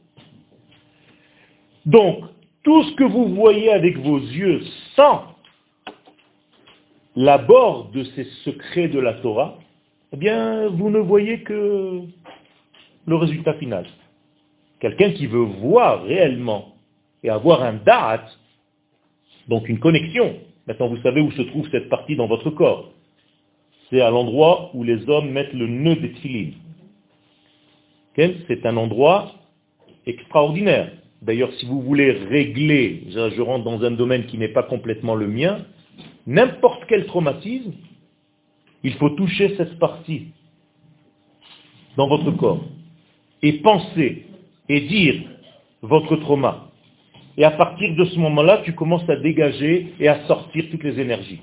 [1.85, 2.25] Donc,
[2.63, 4.61] tout ce que vous voyez avec vos yeux
[4.95, 5.23] sans
[7.15, 9.57] l'abord de ces secrets de la Torah,
[10.13, 12.01] eh bien, vous ne voyez que
[13.05, 13.85] le résultat final.
[14.79, 16.75] Quelqu'un qui veut voir réellement
[17.23, 18.25] et avoir un da'at,
[19.47, 20.35] donc une connexion
[20.67, 22.91] Maintenant, vous savez où se trouve cette partie dans votre corps.
[23.89, 26.53] C'est à l'endroit où les hommes mettent le nœud des tfilines.
[28.15, 29.33] C'est un endroit
[30.05, 30.91] extraordinaire.
[31.21, 35.27] D'ailleurs, si vous voulez régler, je rentre dans un domaine qui n'est pas complètement le
[35.27, 35.65] mien,
[36.25, 37.73] n'importe quel traumatisme,
[38.83, 40.27] il faut toucher cette partie
[41.97, 42.63] dans votre corps
[43.43, 44.25] et penser
[44.69, 45.21] et dire
[45.81, 46.70] votre trauma.
[47.37, 50.99] Et à partir de ce moment-là, tu commences à dégager et à sortir toutes les
[50.99, 51.41] énergies.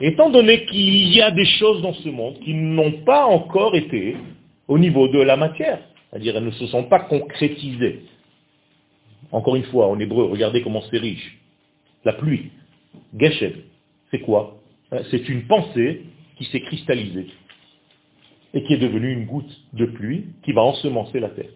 [0.00, 4.16] Étant donné qu'il y a des choses dans ce monde qui n'ont pas encore été
[4.68, 5.80] au niveau de la matière,
[6.10, 8.02] c'est-à-dire elles ne se sont pas concrétisées.
[9.32, 11.38] Encore une fois, en hébreu, regardez comment c'est riche.
[12.04, 12.50] La pluie,
[13.18, 13.52] geshem,
[14.10, 14.58] c'est quoi?
[15.10, 16.02] C'est une pensée
[16.36, 17.26] qui s'est cristallisée
[18.56, 21.50] et qui est devenu une goutte de pluie qui va ensemencer la terre.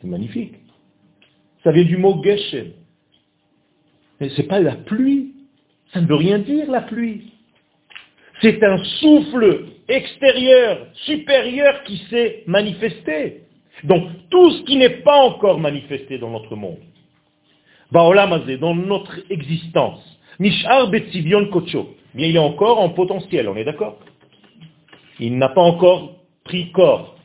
[0.00, 0.54] C'est magnifique.
[1.62, 2.72] Ça vient du mot Geshem.
[4.18, 5.34] Mais ce n'est pas la pluie.
[5.92, 7.30] Ça ne veut rien dire, la pluie.
[8.40, 13.42] C'est un souffle extérieur, supérieur qui s'est manifesté.
[13.84, 16.78] Donc, tout ce qui n'est pas encore manifesté dans notre monde,
[17.92, 20.00] dans notre existence,
[20.38, 23.98] Mishar Betzivion Kocho, bien il est encore en potentiel, on est d'accord?
[25.20, 27.16] Il n'a pas encore pris corps.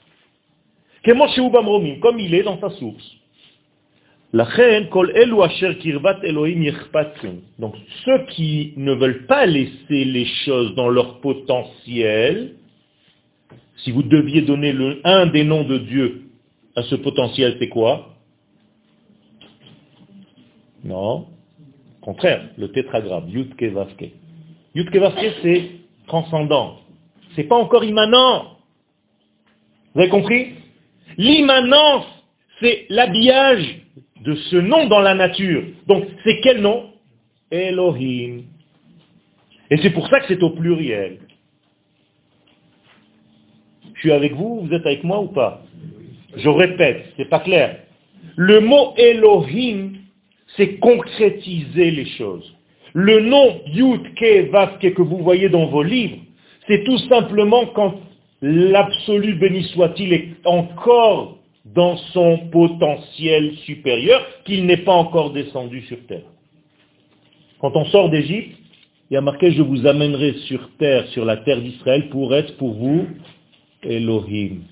[1.05, 3.11] Comme il est dans sa source.
[4.33, 4.49] Donc
[8.05, 12.55] ceux qui ne veulent pas laisser les choses dans leur potentiel,
[13.77, 16.23] si vous deviez donner le, un des noms de Dieu
[16.75, 18.15] à ce potentiel, c'est quoi?
[20.83, 21.27] Non.
[22.01, 24.09] Contraire, le tétragramme, Yudke Vaske.
[24.73, 25.69] Yudke Vaske, c'est
[26.07, 26.79] transcendant.
[27.35, 28.57] C'est pas encore immanent.
[29.93, 30.53] Vous avez compris?
[31.17, 32.05] L'immanence,
[32.59, 33.81] c'est l'habillage
[34.21, 35.63] de ce nom dans la nature.
[35.87, 36.91] Donc, c'est quel nom?
[37.51, 38.43] Elohim.
[39.69, 41.19] Et c'est pour ça que c'est au pluriel.
[43.93, 45.61] Je suis avec vous, vous êtes avec moi ou pas?
[46.35, 47.79] Je répète, c'est pas clair.
[48.35, 49.93] Le mot Elohim,
[50.57, 52.55] c'est concrétiser les choses.
[52.93, 56.17] Le nom Yud Ke que vous voyez dans vos livres,
[56.67, 57.95] c'est tout simplement quand
[58.41, 65.97] l'absolu béni soit-il est encore dans son potentiel supérieur, qu'il n'est pas encore descendu sur
[66.07, 66.27] terre.
[67.59, 68.57] Quand on sort d'Égypte,
[69.09, 72.57] il y a marqué je vous amènerai sur terre, sur la terre d'Israël, pour être
[72.57, 73.07] pour vous
[73.83, 74.63] Elohim.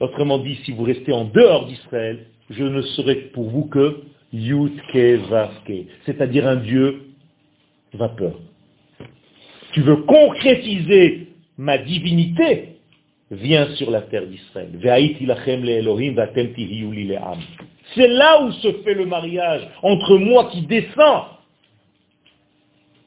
[0.00, 4.02] Autrement dit, si vous restez en dehors d'Israël, je ne serai pour vous que
[4.32, 7.02] Yudke Vavke, c'est-à-dire un Dieu
[7.92, 8.34] vapeur
[9.76, 12.78] tu veux concrétiser ma divinité,
[13.30, 14.70] viens sur la terre d'Israël.
[17.94, 21.26] C'est là où se fait le mariage entre moi qui descends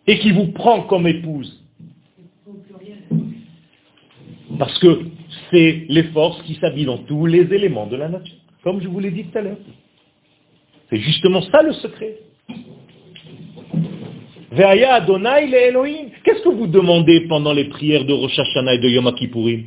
[0.06, 1.60] et qui vous prend comme épouse.
[4.60, 5.06] Parce que
[5.50, 9.00] c'est les forces qui s'habillent dans tous les éléments de la nature, comme je vous
[9.00, 9.58] l'ai dit tout à l'heure.
[10.92, 12.20] C'est justement ça le secret.
[14.52, 16.10] Ve'aya Adonai le Elohim.
[16.24, 19.66] Qu'est-ce que vous demandez pendant les prières de Rosh Hashanah et de Yom Kippourim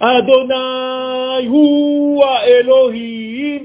[0.00, 3.62] Adonai Hua Elohim.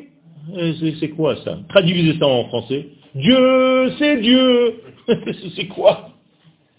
[0.56, 1.58] Euh, c'est quoi ça?
[1.70, 2.88] Traduisez ça en français.
[3.16, 4.82] Dieu, c'est Dieu.
[5.56, 6.10] c'est quoi?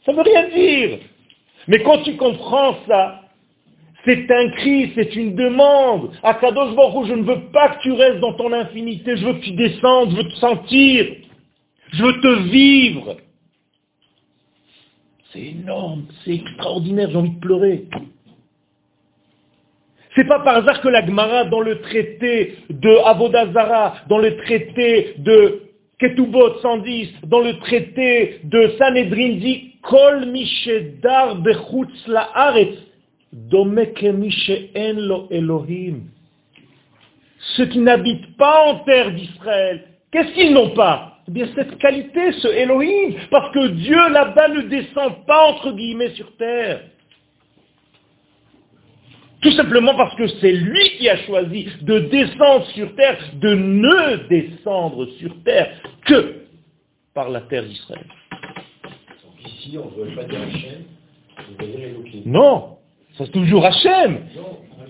[0.06, 0.98] Ça veut rien dire.
[1.66, 3.22] Mais quand tu comprends ça,
[4.04, 6.12] c'est un cri, c'est une demande.
[6.22, 9.34] À Kadosh Baruch je ne veux pas que tu restes dans ton infinité, je veux
[9.34, 11.06] que tu descendes, je veux te sentir,
[11.92, 13.16] je veux te vivre.
[15.32, 17.84] C'est énorme, c'est extraordinaire, j'ai envie de pleurer.
[20.14, 25.14] C'est pas par hasard que la Gemara, dans le traité de Avodazara, dans le traité
[25.18, 25.62] de
[25.98, 32.76] Ketubot 110, dans le traité de Sanhedrin dit Kol mishedar bechutz la'aretz,
[33.52, 33.64] en
[34.96, 36.04] lo Elohim.
[37.56, 41.17] Ceux qui n'habitent pas en terre d'Israël, qu'est-ce qu'ils n'ont pas?
[41.28, 46.14] Eh bien cette qualité, ce Elohim, parce que Dieu là-bas ne descend pas entre guillemets
[46.14, 46.80] sur terre.
[49.42, 54.28] Tout simplement parce que c'est lui qui a choisi de descendre sur terre, de ne
[54.28, 55.70] descendre sur terre
[56.06, 56.44] que
[57.14, 58.06] par la terre d'Israël.
[59.44, 60.82] Ici, on ne veut pas dire Hachem,
[61.38, 62.22] on veut dire Elohim.
[62.24, 62.78] Non,
[63.18, 64.20] c'est toujours Hachem.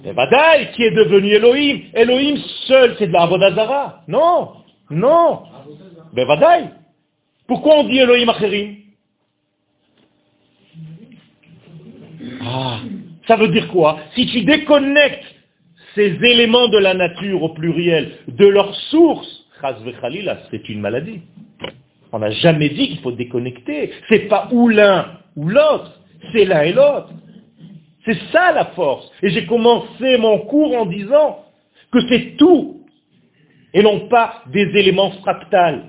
[0.05, 1.81] Et Badaï, qui est devenu Elohim.
[1.95, 2.37] Elohim
[2.69, 4.03] seul, c'est de la Avodazara.
[4.07, 4.53] Non,
[4.89, 5.43] non.
[6.19, 6.71] Ben Badaï.
[7.47, 8.77] Pourquoi on dit Elohim Acherim
[13.27, 13.99] ça veut dire quoi?
[14.15, 15.25] Si tu déconnectes
[15.95, 19.45] ces éléments de la nature au pluriel de leur source,
[20.51, 21.21] c'est une maladie.
[22.13, 23.93] On n'a jamais dit qu'il faut déconnecter.
[24.09, 26.01] C'est pas ou l'un ou l'autre,
[26.33, 27.11] c'est l'un et l'autre.
[28.05, 29.11] C'est ça la force.
[29.23, 31.45] Et j'ai commencé mon cours en disant
[31.93, 32.83] que c'est tout
[33.75, 35.85] et non pas des éléments fractales.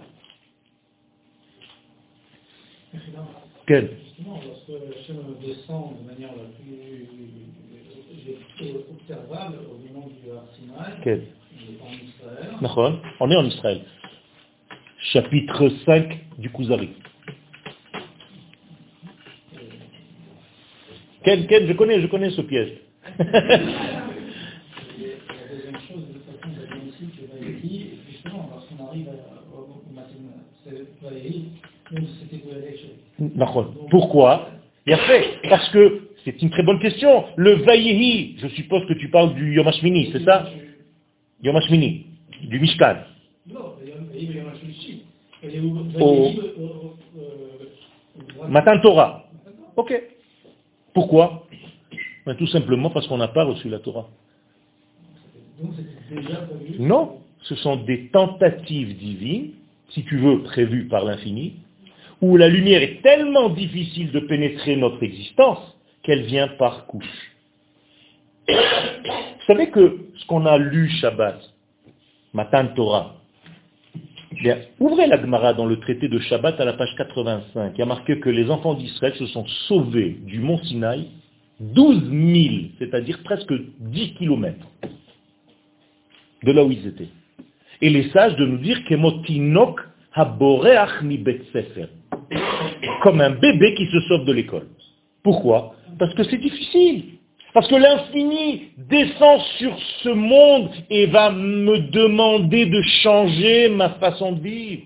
[3.68, 7.08] Quel Justement, lorsque Hachem descend de manière la plus
[8.92, 11.22] observable au moment du Arsinaï, Quel
[11.52, 12.50] on est en Israël,
[13.20, 13.82] On est en Israël.
[15.14, 16.90] Chapitre 5 du Kuzari.
[21.24, 22.74] Ken, Ken, je connais, je connais ce piège.
[23.20, 23.36] Et la
[25.56, 27.78] deuxième chose, de toute façon, vous avez aussi que Vaïli,
[28.10, 30.16] justement, lorsqu'on arrive à- au au matin,
[30.64, 31.50] c'est Vaïli,
[31.92, 32.42] nous, c'était
[33.90, 34.50] Pourquoi?
[34.86, 35.40] Bien fait.
[35.50, 37.26] Parce que c'est une très bonne question.
[37.36, 40.50] Le Vaïhi, je suppose que tu parles du Yom HaShmini, c'est ça?
[41.44, 42.06] Yom HaShmini,
[42.44, 42.96] du Mishkan.
[43.48, 45.04] Non, Vaïli, il y a un souci.
[45.44, 49.26] Il y a eu Au- Vaïli, euh, Matan Torah.
[49.76, 49.94] Ok.
[50.94, 51.46] Pourquoi?
[52.26, 54.10] Ben, Tout simplement parce qu'on n'a pas reçu la Torah.
[55.62, 55.72] Donc
[56.12, 56.48] déjà.
[56.80, 59.52] Non, ce sont des tentatives divines,
[59.90, 61.54] si tu veux, prévues par l'infini,
[62.22, 67.36] où la lumière est tellement difficile de pénétrer notre existence qu'elle vient par couche.
[68.48, 71.40] Vous savez que ce qu'on a lu Shabbat,
[72.34, 73.16] Matan Torah,
[74.80, 77.74] ouvrez la Gemara dans le traité de Shabbat à la page 85.
[77.76, 81.08] Il y a marqué que les enfants d'Israël se sont sauvés du mont Sinaï
[81.60, 84.68] 12 000, c'est-à-dire presque 10 kilomètres
[86.44, 87.10] de là où ils étaient.
[87.82, 88.80] Et les sages de nous dire
[91.24, 91.88] bet sefer.
[93.02, 94.68] Comme un bébé qui se sauve de l'école.
[95.24, 95.76] Pourquoi?
[95.98, 97.04] Parce que c'est difficile.
[97.54, 104.34] Parce que l'infini descend sur ce monde et va me demander de changer ma façon
[104.34, 104.84] de vivre.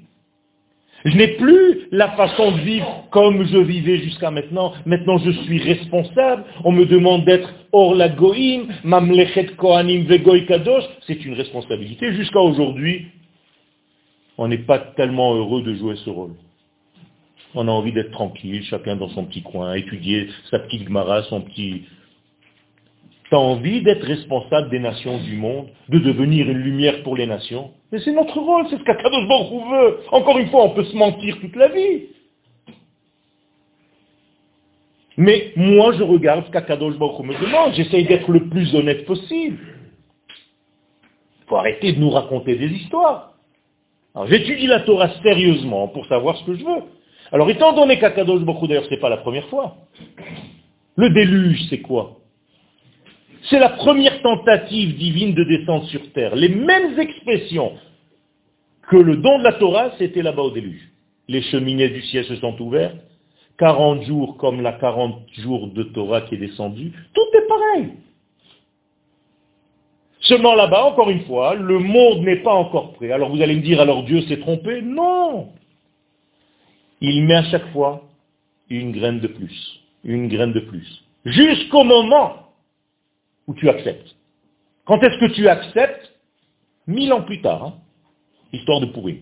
[1.06, 4.74] Je n'ai plus la façon de vivre comme je vivais jusqu'à maintenant.
[4.86, 6.46] Maintenant, je suis responsable.
[6.64, 10.06] On me demande d'être hors la goïm, mamlechet kohanim
[10.48, 10.86] kadosh.
[11.06, 12.14] C'est une responsabilité.
[12.14, 13.08] Jusqu'à aujourd'hui,
[14.38, 16.36] on n'est pas tellement heureux de jouer ce rôle.
[17.56, 21.42] On a envie d'être tranquille, chacun dans son petit coin, étudier sa petite gmara, son
[21.42, 21.84] petit...
[23.30, 27.72] T'as envie d'être responsable des nations du monde, de devenir une lumière pour les nations?
[27.92, 30.00] Mais c'est notre rôle, c'est ce qu'Akadosh Baruch veut.
[30.12, 32.04] Encore une fois, on peut se mentir toute la vie.
[35.18, 37.74] Mais moi, je regarde ce qu'Akadosh Baruch me demande.
[37.74, 39.60] J'essaye d'être le plus honnête possible.
[41.42, 43.34] Il faut arrêter de nous raconter des histoires.
[44.26, 46.84] J'étudie la Torah sérieusement pour savoir ce que je veux.
[47.34, 49.76] Alors, étant donné qu'Akadosh Baruch Hu, d'ailleurs, c'est pas la première fois.
[50.96, 52.20] Le déluge, c'est quoi?
[53.50, 56.36] C'est la première tentative divine de descendre sur terre.
[56.36, 57.74] Les mêmes expressions
[58.88, 60.88] que le don de la Torah, c'était là-bas au déluge.
[61.28, 62.98] Les cheminées du ciel se sont ouvertes.
[63.58, 66.92] 40 jours comme la 40 jours de Torah qui est descendue.
[67.16, 67.90] Tout est pareil.
[70.20, 73.12] Seulement là-bas, encore une fois, le monde n'est pas encore prêt.
[73.12, 74.84] Alors vous allez me dire, alors Dieu s'est trompé?
[74.84, 75.50] Non
[77.06, 78.02] Il met à chaque fois
[78.70, 82.54] une graine de plus, une graine de plus, jusqu'au moment
[83.46, 84.16] où tu acceptes.
[84.86, 86.14] Quand est-ce que tu acceptes?
[86.88, 87.74] Mille ans plus tard, hein,
[88.54, 89.18] histoire de pourrir.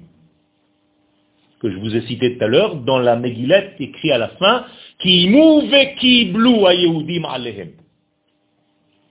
[1.59, 4.65] que je vous ai cité tout à l'heure, dans la Megillet, écrit à la fin,
[4.99, 7.71] qui mouve qui blou Yehudim alehem.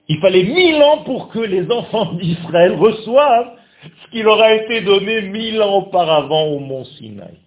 [0.07, 4.81] Il fallait mille ans pour que les enfants d'Israël reçoivent ce qui leur a été
[4.81, 7.37] donné mille ans auparavant au mont Sinaï.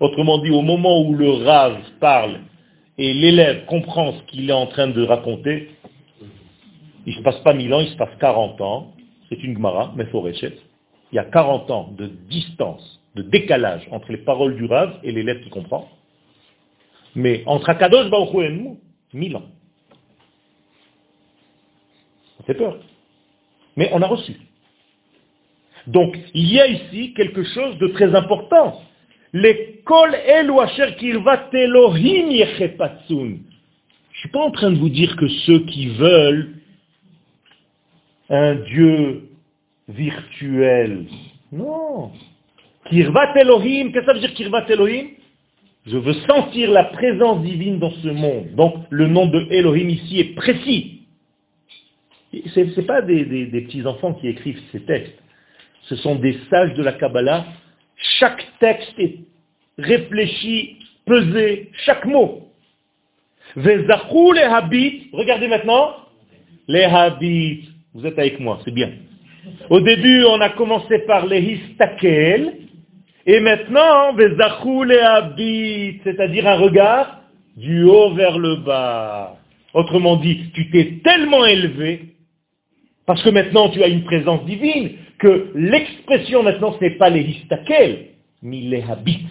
[0.00, 2.40] Autrement dit, au moment où le Rav parle
[2.98, 5.70] et l'élève comprend ce qu'il est en train de raconter,
[7.06, 8.92] il ne se passe pas mille ans, il se passe 40 ans.
[9.28, 10.58] C'est une Gemara, Mephoreshet.
[11.12, 15.12] Il y a 40 ans de distance, de décalage entre les paroles du Rav et
[15.12, 15.88] l'élève qui comprend.
[17.14, 18.78] Mais entre Akadosh et nous,
[19.14, 19.46] mille ans.
[22.38, 22.78] Ça fait peur.
[23.76, 24.36] Mais on a reçu.
[25.86, 28.82] Donc, il y a ici quelque chose de très important.
[31.52, 33.38] Elohim yechepatsun.
[34.12, 36.54] Je ne suis pas en train de vous dire que ceux qui veulent
[38.30, 39.28] un Dieu
[39.88, 41.06] virtuel,
[41.52, 42.10] non.
[42.88, 45.08] Kirvat Elohim, qu'est-ce que ça veut dire Kirvat Elohim
[45.86, 48.54] Je veux sentir la présence divine dans ce monde.
[48.54, 51.02] Donc, le nom de Elohim ici est précis.
[52.32, 55.18] Ce n'est pas des, des petits-enfants qui écrivent ces textes.
[55.82, 57.44] Ce sont des sages de la Kabbalah.
[57.96, 59.18] Chaque texte est
[59.78, 60.76] réfléchi,
[61.06, 62.48] pesé, chaque mot.
[63.56, 65.96] Vezachou les habits, regardez maintenant,
[66.68, 68.90] les habits, vous êtes avec moi, c'est bien.
[69.70, 72.54] Au début, on a commencé par les histakel,
[73.24, 77.20] et maintenant, Vezachou les habits, c'est-à-dire un regard
[77.56, 79.36] du haut vers le bas.
[79.72, 82.14] Autrement dit, tu t'es tellement élevé,
[83.06, 87.22] parce que maintenant tu as une présence divine, que l'expression maintenant ce n'est pas les
[87.22, 88.08] histakel,
[88.42, 89.26] mais les habits.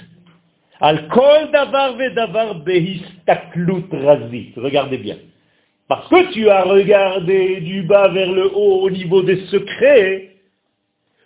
[0.79, 4.53] Al kol davar davar behistaklut razit.
[4.57, 5.17] Regardez bien.
[5.88, 10.31] Parce que tu as regardé du bas vers le haut au niveau des secrets,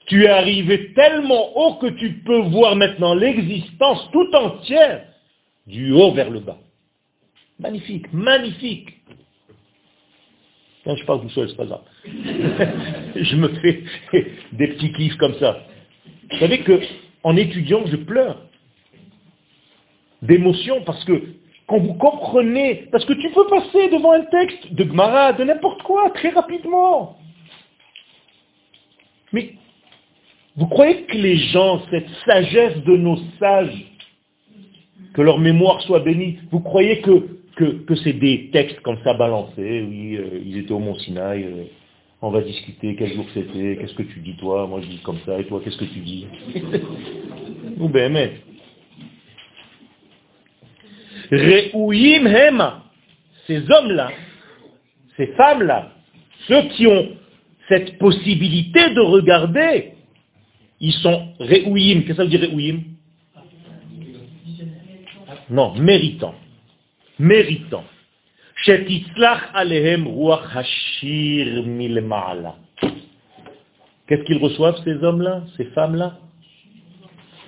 [0.08, 5.06] tu es arrivé tellement haut que tu peux voir maintenant l'existence tout entière
[5.66, 6.58] du haut vers le bas.
[7.60, 8.90] Magnifique, magnifique.
[10.84, 11.82] Quand je parle tout seul, c'est pas grave.
[13.16, 13.84] je me fais
[14.54, 15.66] des petits kiffs comme ça.
[16.32, 16.80] Vous savez que
[17.24, 18.42] en étudiant, je pleure
[20.22, 21.22] d'émotion parce que
[21.68, 25.84] quand vous comprenez, parce que tu peux passer devant un texte de Gmara, de n'importe
[25.84, 27.18] quoi, très rapidement.
[29.32, 29.54] Mais
[30.56, 33.86] vous croyez que les gens, cette sagesse de nos sages,
[35.14, 39.86] que leur mémoire soit bénie, vous croyez que, que, c'est des textes comme ça balancés,
[39.88, 41.64] oui, euh, ils étaient au Mont Sinaï, euh,
[42.22, 45.20] on va discuter, quel jour c'était, qu'est-ce que tu dis toi, moi je dis comme
[45.26, 46.28] ça, et toi qu'est-ce que tu dis?
[47.80, 48.42] Ou ben, mais,
[51.32, 52.84] Re'uyim Hema.
[53.48, 54.12] Ces hommes-là,
[55.18, 55.92] ces femmes-là,
[56.48, 57.10] ceux qui ont
[57.68, 59.94] cette possibilité de regarder,
[60.80, 62.02] ils sont Re'uyim.
[62.02, 62.84] Qu'est-ce que ça veut dire Re'uyim
[65.50, 66.36] Non, méritants.
[67.18, 67.86] Méritants.
[74.08, 76.20] Qu'est-ce qu'ils reçoivent ces hommes-là, ces femmes-là?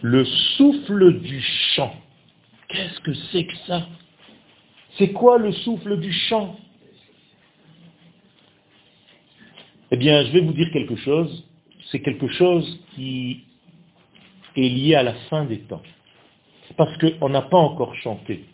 [0.02, 1.40] Le souffle du
[1.76, 1.94] chant.
[2.70, 3.86] Qu'est-ce que c'est que ça?
[4.98, 6.58] C'est quoi le souffle du chant?
[9.92, 11.48] Eh bien, je vais vous dire quelque chose.
[11.92, 13.44] C'est quelque chose qui
[14.56, 15.84] est lié à la fin des temps.
[16.78, 18.46] Parce qu'on n'a pas encore chanté.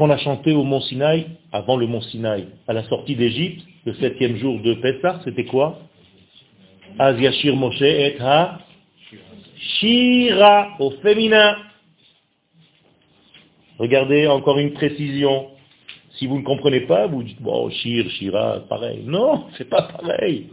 [0.00, 3.92] Qu'on a chanté au Mont Sinaï, avant le Mont Sinaï, à la sortie d'Égypte, le
[3.96, 5.78] septième jour de Pessah, c'était quoi?
[6.98, 7.18] Az
[7.54, 8.60] Moshe et Ha
[9.58, 11.54] Shira au féminin.
[13.78, 15.48] Regardez encore une précision.
[16.12, 19.02] Si vous ne comprenez pas, vous dites, bon, Shir, Shira, pareil.
[19.04, 20.48] Non, c'est pas pareil.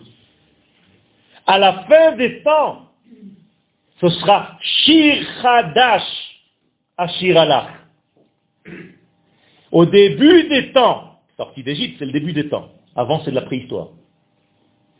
[1.45, 2.81] À la fin des temps,
[4.01, 6.03] ce sera Shir Hadash
[6.97, 7.76] Ashiralach.
[9.71, 12.69] Au début des temps, sortie d'Égypte, c'est le début des temps.
[12.95, 13.89] Avant, c'est de la préhistoire.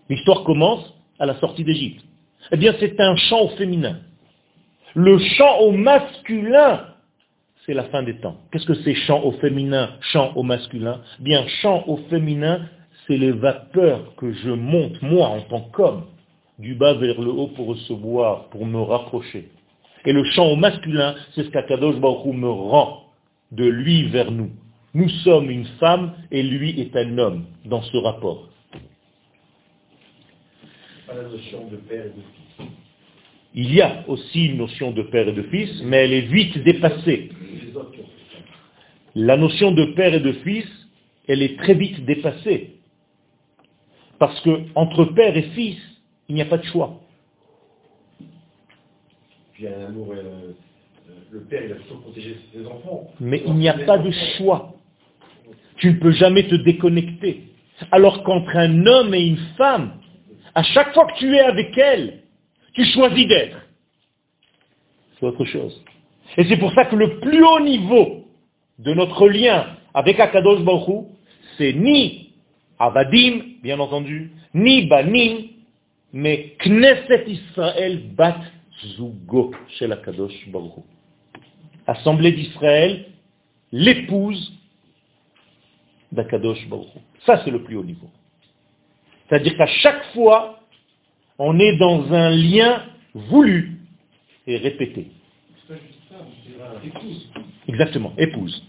[0.09, 2.03] L'histoire commence à la sortie d'Égypte.
[2.51, 3.99] Eh bien, c'est un chant au féminin.
[4.93, 6.86] Le chant au masculin
[7.68, 8.38] c'est la fin des temps.
[8.51, 11.01] Qu'est-ce que c'est chant au féminin, chant au masculin?
[11.20, 12.61] Bien, chant au féminin,
[13.05, 16.05] c'est les vapeurs que je monte, moi, en tant qu'homme,
[16.59, 19.49] du bas vers le haut pour recevoir, pour me rapprocher.
[20.05, 23.03] Et le chant au masculin, c'est ce qu'Akadosh Baruch me rend
[23.52, 24.52] de lui vers nous.
[24.93, 28.50] Nous sommes une femme et lui est un homme dans ce rapport.
[33.54, 36.58] Il y a aussi une notion de père et de fils, mais elle est vite
[36.60, 37.32] dépassée.
[39.16, 40.68] La notion de père et de fils,
[41.28, 42.76] elle est très vite dépassée.
[44.20, 45.78] Parce que entre père et fils,
[46.28, 47.00] il n'y a pas de choix.
[49.54, 50.52] Puis il y a un amour euh,
[51.32, 53.12] le père, il a toujours protégé ses enfants.
[53.20, 54.74] Mais il n'y a pas de choix.
[55.78, 57.43] Tu ne peux jamais te déconnecter.
[57.91, 59.93] Alors qu'entre un homme et une femme,
[60.55, 62.24] à chaque fois que tu es avec elle,
[62.74, 63.58] tu choisis d'être.
[65.20, 65.84] C'est autre chose.
[66.38, 68.26] Et c'est pour ça que le plus haut niveau
[68.80, 71.08] de notre lien avec Akadosh Baruch
[71.58, 72.34] c'est ni
[72.80, 75.47] Avadim, bien entendu, ni Banim,
[76.14, 78.38] mais Knesset Israël bat
[78.95, 80.86] Zugo chez Akadosh Baruch.
[81.88, 83.06] Assemblée d'Israël,
[83.72, 84.54] l'épouse
[86.12, 86.88] d'Akadosh Baruch.
[87.26, 88.10] Ça, c'est le plus haut niveau.
[89.28, 90.60] C'est-à-dire qu'à chaque fois,
[91.40, 92.84] on est dans un lien
[93.14, 93.80] voulu
[94.46, 95.12] et répété.
[95.68, 96.16] C'est pas juste ça,
[96.82, 97.30] c'est épouse.
[97.68, 98.64] Exactement, épouse.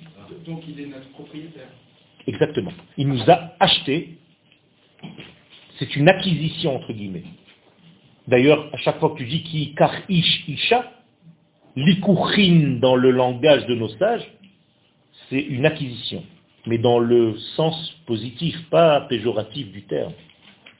[0.46, 1.68] Donc il est notre propriétaire.
[2.26, 2.72] Exactement.
[2.96, 4.18] Il nous a acheté.
[5.78, 7.24] C'est une acquisition, entre guillemets.
[8.26, 10.92] D'ailleurs, à chaque fois que tu dis qui kar ish isha,
[11.76, 14.28] l'ikuchin dans le langage de nos sages,
[15.28, 16.22] c'est une acquisition.
[16.66, 20.12] Mais dans le sens positif, pas péjoratif du terme.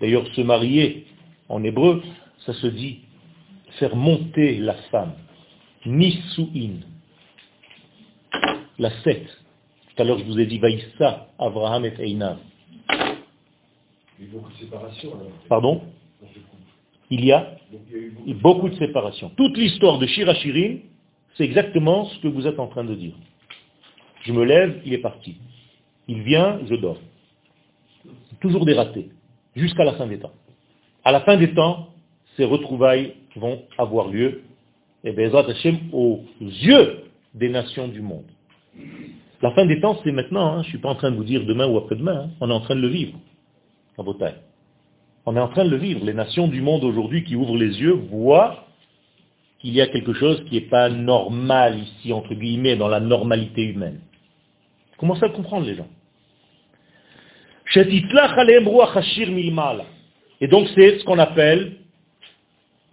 [0.01, 1.07] D'ailleurs, se marier,
[1.49, 2.03] en hébreu,
[2.45, 3.01] ça se dit
[3.79, 5.13] faire monter la femme.
[5.87, 6.81] Nisuin.
[8.79, 9.27] La sept.
[9.27, 12.39] Tout à l'heure, je vous ai dit Vaïssa, Abraham et Einav.
[14.19, 15.11] Il y a beaucoup de séparation.
[15.15, 15.33] alors.
[15.49, 15.83] Pardon?
[17.11, 19.31] Il y a il y a eu beaucoup de- séparations.
[19.37, 20.81] Toute l'histoire de Shirachirim,
[21.37, 23.15] c'est exactement ce que vous êtes en train de dire.
[24.25, 25.37] Je me lève, il est parti.
[26.09, 26.99] Il vient, je dors.
[28.41, 29.11] Toujours des ratés,
[29.57, 30.33] jusqu'à la fin des temps.
[31.05, 31.89] À la fin des temps,
[32.37, 34.43] ces retrouvailles vont avoir lieu,
[35.05, 37.05] et Bezrat Hashem, aux yeux
[37.35, 38.25] des nations du monde.
[39.43, 40.47] La fin des temps, c'est maintenant.
[40.55, 40.63] hein.
[40.63, 42.25] Je ne suis pas en train de vous dire demain ou après-demain.
[42.27, 42.31] hein.
[42.41, 43.19] On est en train de le vivre.
[43.97, 44.35] En Bretagne.
[45.27, 46.05] On est en train de le vivre.
[46.05, 48.65] Les nations du monde aujourd'hui qui ouvrent les yeux voient
[49.59, 53.65] qu'il y a quelque chose qui n'est pas normal ici, entre guillemets, dans la normalité
[53.65, 54.01] humaine.
[54.99, 55.89] Commencez à comprendre les gens?
[60.41, 61.77] Et donc c'est ce qu'on appelle,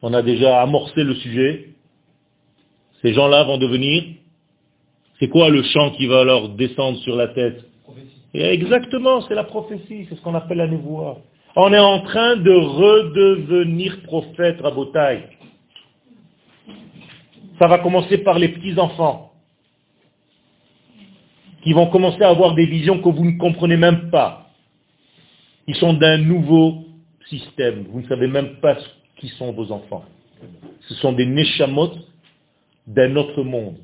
[0.01, 1.69] on a déjà amorcé le sujet,
[3.01, 4.03] ces gens-là vont devenir,
[5.19, 7.63] c'est quoi le chant qui va leur descendre sur la tête?
[8.33, 11.21] Exactement, c'est la prophétie, c'est ce qu'on appelle la névoie.
[11.57, 15.23] On est en train de redevenir prophète, Rabotai.
[17.57, 19.31] Ça va commencer par les petits-enfants,
[21.63, 24.49] qui vont commencer à avoir des visions que vous ne comprenez même pas.
[25.67, 26.83] Ils sont d'un nouveau
[27.27, 27.85] système.
[27.89, 28.75] Vous ne savez même pas
[29.17, 30.03] qui sont vos enfants.
[30.81, 31.91] Ce sont des neshamot
[32.85, 33.77] d'un autre monde.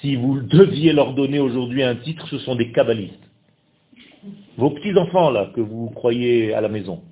[0.00, 3.29] Si vous deviez leur donner aujourd'hui un titre, ce sont des kabbalistes.
[4.56, 7.02] Vos petits-enfants, là, que vous croyez à la maison.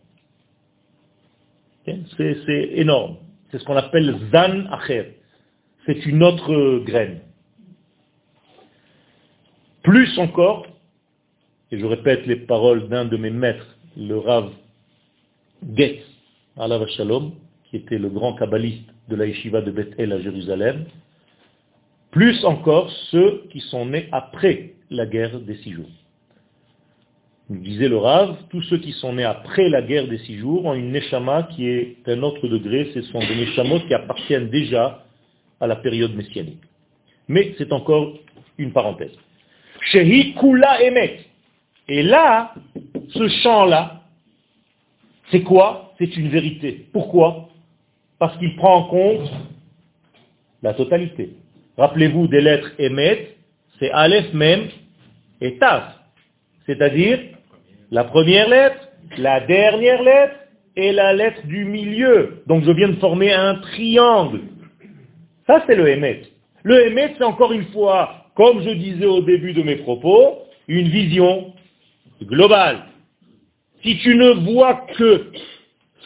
[1.85, 3.17] C'est énorme.
[3.51, 5.17] C'est ce qu'on appelle Zan Acher.
[5.87, 7.21] C'est une autre graine.
[9.83, 10.67] Plus encore,
[11.71, 14.51] et je répète les paroles d'un de mes maîtres, le Rav
[15.75, 16.03] Getz,
[16.59, 17.33] Alav Shalom,
[17.65, 20.85] qui était le grand kabbaliste de la yeshiva de Bethel à Jérusalem,
[22.11, 25.89] plus encore ceux qui sont nés après la guerre des six jours.
[27.51, 30.75] Disait le Rav, tous ceux qui sont nés après la guerre des six jours ont
[30.75, 35.03] une neshama qui est d'un autre degré, ce sont des neshamot qui appartiennent déjà
[35.59, 36.63] à la période messianique.
[37.27, 38.19] Mais c'est encore
[38.59, 39.17] une parenthèse.
[39.81, 41.21] Shehi kula emet.
[41.89, 42.53] Et là,
[43.09, 44.03] ce chant-là,
[45.31, 45.95] c'est quoi?
[45.99, 46.87] C'est une vérité.
[46.93, 47.49] Pourquoi?
[48.19, 49.31] Parce qu'il prend en compte
[50.63, 51.31] la totalité.
[51.79, 53.37] Rappelez-vous des lettres Emet,
[53.79, 54.69] c'est Aleph même
[55.41, 55.95] et Taf.
[56.67, 57.21] C'est-à-dire
[57.91, 60.35] la première lettre, la dernière lettre
[60.77, 62.43] et la lettre du milieu.
[62.47, 64.41] Donc je viens de former un triangle.
[65.47, 66.23] Ça c'est le Emet.
[66.63, 70.89] Le Emet c'est encore une fois, comme je disais au début de mes propos, une
[70.89, 71.55] vision
[72.23, 72.85] globale.
[73.83, 75.31] Si tu ne vois que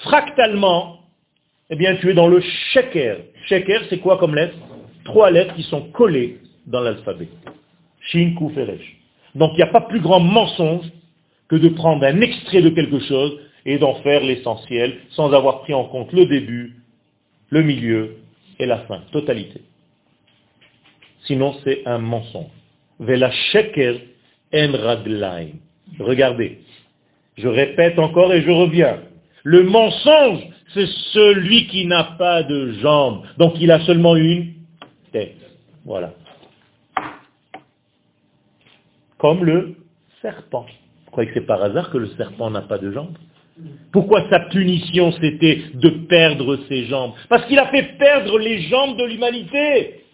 [0.05, 1.01] fractalement,
[1.71, 2.41] eh bien tu es dans le
[2.73, 3.19] sheker.
[3.47, 4.57] Sheker c'est quoi comme lettre?
[5.05, 7.29] Trois lettres qui sont collées dans l'alphabet.
[8.01, 8.79] Shin, Kuf et.
[9.35, 10.87] Donc il n'y a pas plus grand mensonge
[11.49, 15.75] que de prendre un extrait de quelque chose et d'en faire l'essentiel sans avoir pris
[15.75, 16.77] en compte le début,
[17.51, 18.17] le milieu
[18.59, 19.03] et la fin.
[19.13, 19.63] Totalité.
[21.25, 22.51] Sinon c'est un mensonge.
[22.99, 23.97] Vela sheker
[24.55, 25.47] en.
[25.99, 26.59] Regardez.
[27.37, 29.01] Je répète encore et je reviens.
[29.45, 30.41] Le mensonge,
[30.75, 33.25] c'est celui qui n'a pas de jambes.
[33.39, 34.55] Donc il a seulement une
[35.13, 35.37] tête.
[35.85, 36.15] Voilà.
[39.19, 39.77] Comme le
[40.21, 40.67] serpent.
[41.13, 43.17] Croyez que c'est par hasard que le serpent n'a pas de jambes?
[43.93, 47.13] Pourquoi sa punition c'était de perdre ses jambes?
[47.29, 50.05] Parce qu'il a fait perdre les jambes de l'humanité.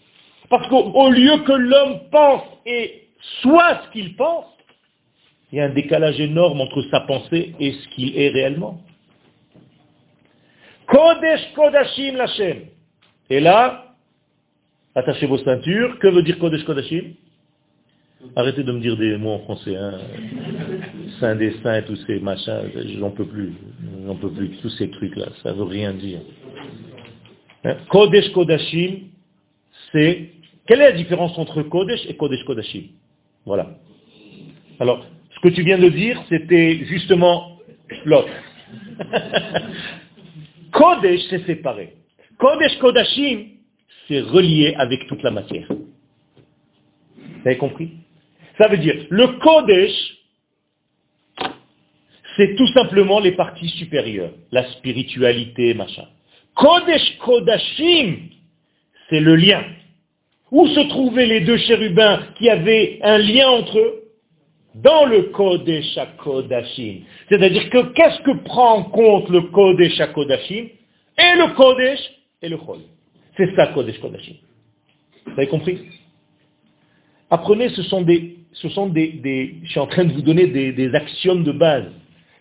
[0.50, 3.08] Parce qu'au lieu que l'homme pense et
[3.42, 4.46] soit ce qu'il pense,
[5.52, 8.80] il y a un décalage énorme entre sa pensée et ce qu'il est réellement.
[10.86, 12.62] Kodesh Kodashim Lachem.
[13.30, 13.94] Et là,
[14.94, 15.98] attachez vos ceintures.
[16.00, 17.14] Que veut dire Kodesh Kodashim?
[18.34, 19.76] Arrêtez de me dire des mots en français.
[19.76, 19.94] Hein.
[21.20, 22.62] Saint des saints, tous ces machins,
[22.98, 23.52] j'en peux plus.
[24.06, 24.50] J'en peux plus.
[24.60, 26.20] Tous ces trucs-là, ça veut rien dire.
[27.64, 27.76] Hein?
[27.88, 29.10] Kodesh Kodashim,
[29.92, 30.30] c'est...
[30.66, 32.88] Quelle est la différence entre Kodesh et Kodesh Kodashim?
[33.46, 33.70] Voilà.
[34.80, 35.04] Alors,
[35.34, 37.58] ce que tu viens de dire, c'était justement
[38.04, 38.32] l'autre.
[40.72, 41.94] Kodesh, c'est séparé.
[42.38, 43.46] Kodesh Kodashim,
[44.08, 45.68] c'est relié avec toute la matière.
[45.70, 47.92] Vous avez compris?
[48.58, 50.18] Ça veut dire, le Kodesh,
[52.36, 56.06] c'est tout simplement les parties supérieures, la spiritualité, machin.
[56.54, 58.30] Kodesh Kodashim,
[59.08, 59.62] c'est le lien.
[60.50, 64.04] Où se trouvaient les deux chérubins qui avaient un lien entre eux?
[64.74, 67.02] Dans le Kodesh Kodashim.
[67.28, 70.68] C'est-à-dire que qu'est-ce que prend en compte le Kodesh Kodashim?
[71.18, 72.00] Et le Kodesh
[72.42, 72.80] et le Chol.
[73.36, 74.36] C'est ça Kodesh Kodashim.
[75.26, 75.78] Vous avez compris?
[77.30, 80.94] Apprenez, ce sont des, ce sont des, je suis en train de vous donner des,
[80.94, 81.86] axiomes de base.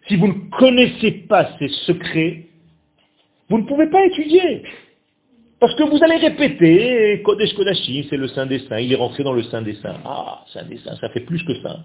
[0.08, 2.46] Si vous ne connaissez pas ces secrets,
[3.50, 4.64] vous ne pouvez pas étudier.
[5.60, 9.24] Parce que vous allez répéter, Kodesh Kodashim, c'est le Saint des Saints, il est rentré
[9.24, 10.00] dans le Saint des Saints.
[10.06, 11.80] Ah, Saint des Saints, ça fait plus que ça.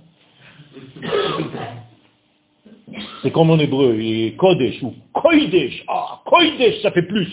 [3.23, 5.85] C'est comme en hébreu, il Kodesh ou Koidesh.
[5.89, 7.29] Ah, Koidesh, ça fait plus.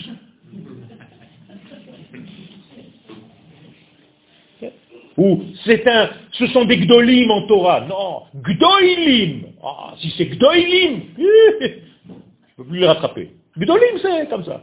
[5.20, 7.82] Ou c'est un, ce sont des Gdolim en Torah.
[7.82, 9.48] Non, Gdoilim.
[9.62, 12.16] Ah, si c'est Gdoilim, je ne
[12.56, 13.28] peux plus les rattraper.
[13.58, 14.62] Gdolim, c'est comme ça.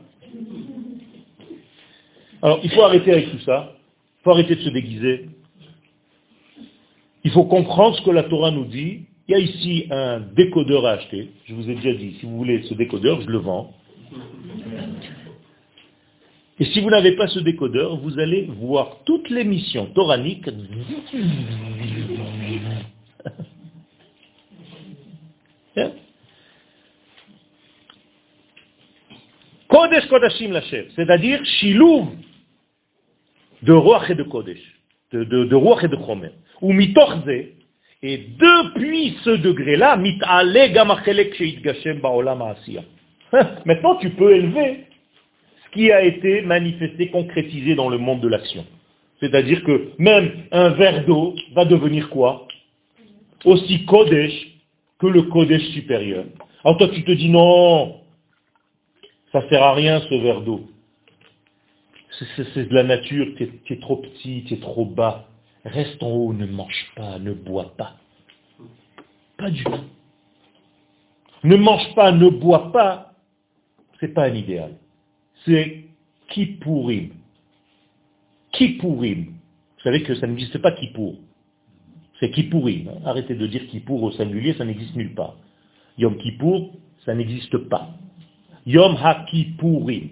[2.42, 3.74] Alors, il faut arrêter avec tout ça.
[4.20, 5.30] Il faut arrêter de se déguiser.
[7.24, 9.02] Il faut comprendre ce que la Torah nous dit.
[9.28, 11.30] Il y a ici un décodeur à acheter.
[11.46, 13.76] Je vous ai déjà dit, si vous voulez ce décodeur, je le vends.
[16.60, 20.50] Et si vous n'avez pas ce décodeur, vous allez voir toutes les missions toraniques.
[25.80, 25.92] Hein?
[29.68, 32.08] Kodesh Kodashim Lachem, c'est-à-dire Shilouv
[33.62, 34.58] de Ruach et de Kodesh,
[35.12, 36.32] de, Ruach et de Chomer.
[36.62, 37.30] Ou Mitorze,
[38.02, 42.84] et depuis ce degré-là, Mit'ale Gamachelek Sheitgashem Baolam Asiya.
[43.66, 44.86] Maintenant, tu peux élever
[45.78, 48.66] qui a été manifesté, concrétisé dans le monde de l'action.
[49.20, 52.48] C'est-à-dire que même un verre d'eau va devenir quoi?
[53.46, 54.34] Aussi Kodesh
[54.98, 56.26] que le Kodesh supérieur.
[56.64, 58.02] Alors toi, tu te dis non,
[59.32, 60.68] ça sert à rien ce verre d'eau.
[62.56, 65.28] C'est de la nature, tu es, trop petit, tu es trop bas.
[65.64, 67.98] Reste en haut, ne mange pas, ne bois pas.
[69.38, 69.86] Pas du tout.
[71.44, 73.14] Ne mange pas, ne bois pas,
[74.00, 74.72] c'est pas un idéal.
[75.48, 75.86] C'est
[76.28, 77.12] Kippourim.
[78.52, 79.28] Kippourim.
[79.78, 81.16] Vous savez que ça n'existe pas Kippour.
[82.20, 82.90] C'est Kippourim.
[83.06, 85.38] Arrêtez de dire Kippour au singulier, ça n'existe nulle part.
[85.98, 86.74] Yom Kippour,
[87.06, 87.88] ça n'existe pas.
[88.66, 90.10] Yom HaKippourim.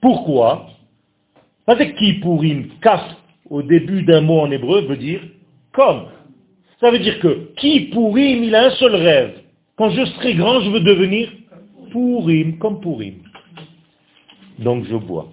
[0.00, 0.70] Pourquoi?
[1.64, 3.02] Parce que Kippourim, kaf,
[3.48, 5.20] au début d'un mot en hébreu, veut dire
[5.72, 6.06] comme.
[6.80, 9.42] Ça veut dire que Kippourim, il a un seul rêve.
[9.76, 11.30] Quand je serai grand, je veux devenir
[11.92, 13.14] Pourim, comme Pourim.
[14.60, 15.28] Donc je bois.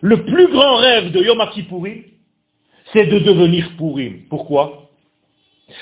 [0.00, 2.02] Le plus grand rêve de Yom Kippourim,
[2.92, 4.22] c'est de devenir Pourim.
[4.28, 4.90] Pourquoi?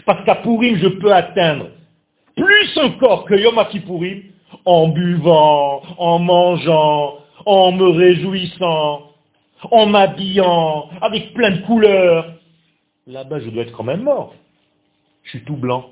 [0.05, 1.69] Parce qu'à Pourim, je peux atteindre
[2.37, 4.23] plus encore que Yom Kippourim
[4.65, 9.11] en buvant, en mangeant, en me réjouissant,
[9.71, 12.35] en m'habillant, avec plein de couleurs.
[13.07, 14.35] Là-bas, je dois être quand même mort.
[15.31, 15.91] Je suis tout blanc.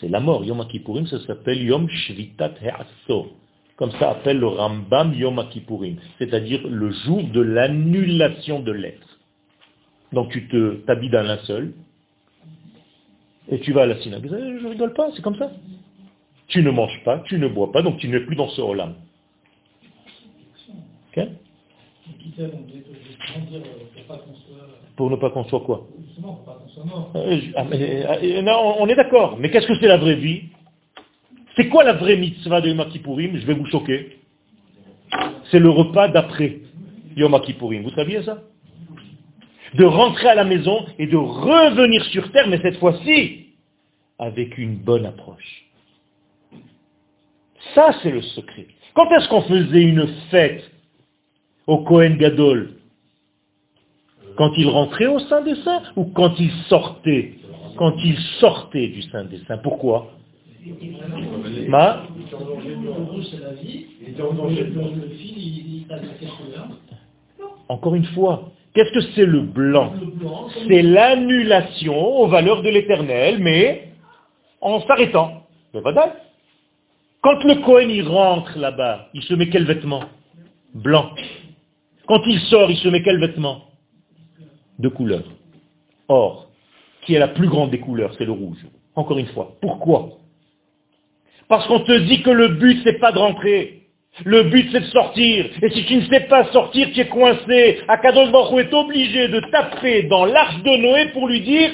[0.00, 0.44] C'est la mort.
[0.44, 3.32] Yom Kippourim, ça s'appelle Yom Shvitat He'asso.
[3.76, 5.96] Comme ça appelle le Rambam Yom Kippourim.
[6.18, 9.18] C'est-à-dire le jour de l'annulation de l'être.
[10.12, 11.72] Donc tu te t'habilles d'un linceul,
[13.48, 14.30] et tu vas à la synagogue.
[14.30, 15.50] Je ne rigole pas, c'est comme ça.
[16.48, 18.94] Tu ne manges pas, tu ne bois pas, donc tu n'es plus dans ce olam.
[21.16, 21.26] Ok?
[24.96, 25.88] Pour ne pas qu'on soit quoi?
[27.16, 30.44] Euh, ah, euh, non, On est d'accord, mais qu'est-ce que c'est la vraie vie?
[31.56, 34.18] C'est quoi la vraie mitzvah de Yom Kippourim Je vais vous choquer.
[35.50, 36.60] C'est le repas d'après
[37.16, 37.82] Yom Kippourim.
[37.82, 38.42] Vous saviez ça?
[39.74, 43.46] De rentrer à la maison et de revenir sur terre, mais cette fois-ci
[44.18, 45.64] avec une bonne approche.
[47.74, 48.66] Ça, c'est le secret.
[48.94, 50.62] Quand est-ce qu'on faisait une fête
[51.66, 52.70] au Kohen Gadol?
[54.36, 57.34] Quand il rentrait au Saint des Saints ou quand il sortait?
[57.76, 59.58] Quand il sortait du Saint des Saints.
[59.58, 60.10] Pourquoi
[67.68, 69.92] Encore une fois, qu'est-ce que c'est le blanc?
[70.68, 73.88] C'est l'annulation aux valeurs de l'éternel, mais
[74.60, 75.42] en s'arrêtant.
[77.22, 80.04] Quand le Cohen il rentre là-bas, il se met quel vêtement?
[80.74, 81.10] Blanc.
[82.06, 83.71] Quand il sort, il se met quel vêtement?
[84.78, 85.22] De couleur.
[86.08, 86.48] Or,
[87.02, 88.66] qui est la plus grande des couleurs, c'est le rouge.
[88.94, 89.56] Encore une fois.
[89.60, 90.10] Pourquoi?
[91.48, 93.82] Parce qu'on te dit que le but, c'est pas de rentrer.
[94.24, 95.46] Le but, c'est de sortir.
[95.62, 97.80] Et si tu ne sais pas sortir, tu es coincé.
[97.88, 101.72] Akadosh Baruch est obligé de taper dans l'arche de Noé pour lui dire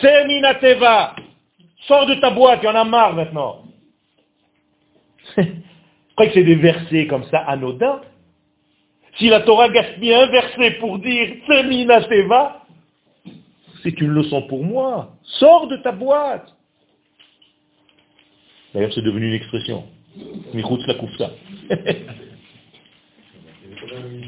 [0.00, 1.14] Seminateva,
[1.86, 3.62] sors de ta boîte, il y en a marre maintenant.
[5.36, 8.00] Je crois que c'est des versets comme ça anodins.
[9.18, 12.62] Si la Torah gaspille un verset pour dire Seminateva,
[13.82, 15.12] c'est une leçon pour moi.
[15.22, 16.46] Sors de ta boîte.
[18.74, 19.84] D'ailleurs, c'est devenu une expression.
[20.54, 20.94] Michoutz la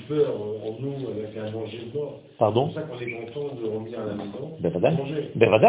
[0.09, 2.20] peur en nous avec un danger mort.
[2.39, 4.57] Pardon C'est pour ça qu'on est content de revenir à la maison.
[4.61, 4.97] Bevadai.
[5.35, 5.66] Bevadai.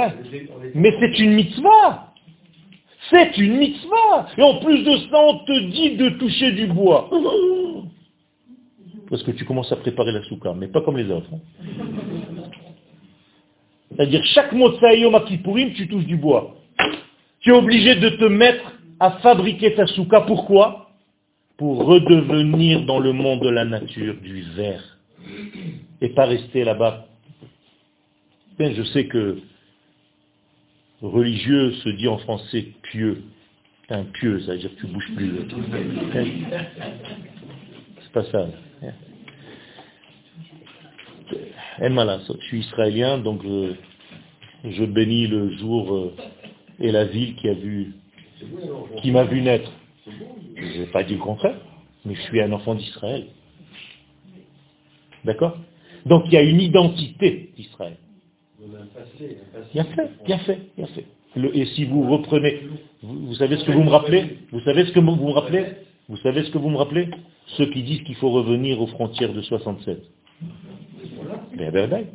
[0.53, 2.13] On était- Mais c'est une mitzvah.
[3.09, 4.27] C'est une mitzvah.
[4.37, 7.09] Et en plus de ça, on te dit de toucher du bois.
[9.09, 11.29] Parce que tu commences à préparer la souka, mais pas comme les autres.
[11.33, 11.39] hein.
[13.91, 16.55] C'est-à-dire, chaque Motsai Yom Kippourim, tu touches du bois.
[17.39, 20.21] Tu es obligé de te mettre à fabriquer ta souka.
[20.21, 20.89] Pourquoi?
[21.57, 24.97] Pour redevenir dans le monde de la nature du verre.
[26.01, 27.05] Et pas rester là-bas.
[28.59, 29.37] Je sais que
[31.01, 33.23] religieux se dit en français pieux.
[33.89, 35.31] Un pieux, ça veut dire que tu bouges plus.
[38.01, 38.47] C'est pas ça.
[42.41, 43.41] Je suis israélien, donc
[44.63, 46.15] je, bénis le jour euh,
[46.79, 47.93] et la ville qui a vu,
[49.01, 49.71] qui m'a vu naître.
[50.55, 51.57] Je n'ai pas dit le contraire,
[52.05, 53.27] mais je suis un enfant d'Israël.
[55.23, 55.57] D'accord?
[56.05, 57.97] Donc il y a une identité d'Israël.
[59.73, 61.05] Bien fait, bien fait, bien fait.
[61.53, 62.61] Et si vous reprenez,
[63.01, 64.37] vous savez ce que vous me rappelez?
[64.51, 65.65] Vous savez ce que vous me rappelez?
[66.09, 67.09] Vous savez ce que vous me rappelez?
[67.57, 69.99] Ceux qui disent qu'il faut revenir aux frontières de 67.
[71.57, 72.05] Ben, ben, ben.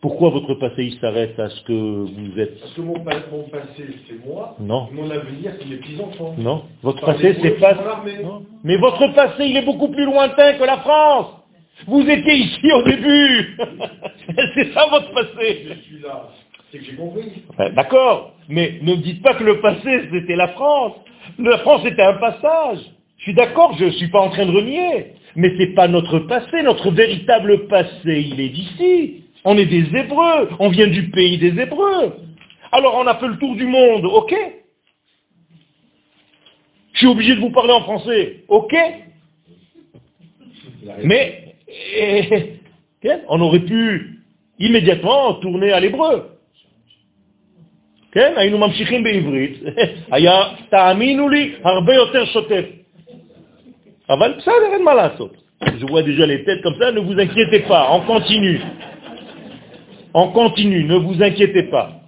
[0.00, 2.60] Pourquoi votre passé il s'arrête à ce que vous êtes?
[2.60, 4.54] Parce que mon, pa- mon passé, c'est moi.
[4.60, 4.88] Non.
[4.92, 6.34] Mon avenir, c'est mes petits-enfants.
[6.38, 7.74] Non, votre Par passé c'est pas.
[8.22, 8.44] Non.
[8.62, 11.32] Mais votre passé il est beaucoup plus lointain que la France.
[11.86, 13.56] Vous étiez ici au début.
[14.54, 15.66] c'est ça votre passé.
[15.68, 16.28] Je suis là.
[16.70, 17.42] C'est que j'ai compris.
[17.74, 20.92] D'accord, mais ne me dites pas que le passé c'était la France.
[21.38, 22.78] La France était un passage.
[23.17, 25.13] Je suis d'accord, je ne suis pas en train de renier.
[25.35, 29.23] Mais ce n'est pas notre passé, notre véritable passé, il est d'ici.
[29.45, 32.13] On est des Hébreux, on vient du pays des Hébreux.
[32.71, 34.33] Alors on a fait le tour du monde, ok
[36.93, 38.75] Je suis obligé de vous parler en français, ok
[41.03, 42.59] Mais eh,
[43.01, 44.19] כן, on aurait pu
[44.59, 46.27] immédiatement tourner à l'hébreu.
[48.11, 49.59] כן, היינו ממשיכים בעברית,
[50.11, 52.65] היה, תאמינו לי, הרבה יותר שוטף.
[54.09, 55.37] אבל בסדר, אין מה לעשות.
[55.63, 58.59] Je vois déjà les têtes comme ça, ne vous inquiétez pas, on continue.
[60.13, 62.01] On continue, ne vous inquiétez pas.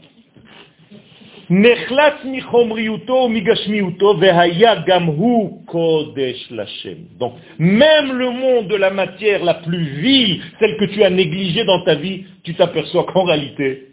[1.49, 7.19] נחלץ מחומריותו ומגשמיותו והיה גם הוא קודש לשם.
[7.19, 11.63] Donc, même le monde de la matière la plus vile, celle que tu as négligée
[11.65, 13.89] dans ta vie, tu t'aperçois qu'en réalité,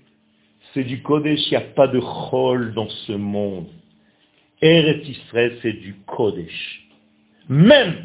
[0.72, 3.66] c'est du Kodesh, il n'y a pas de Chol dans ce monde.
[4.62, 6.83] Eret Israël, c'est du Kodesh.
[7.49, 7.95] Même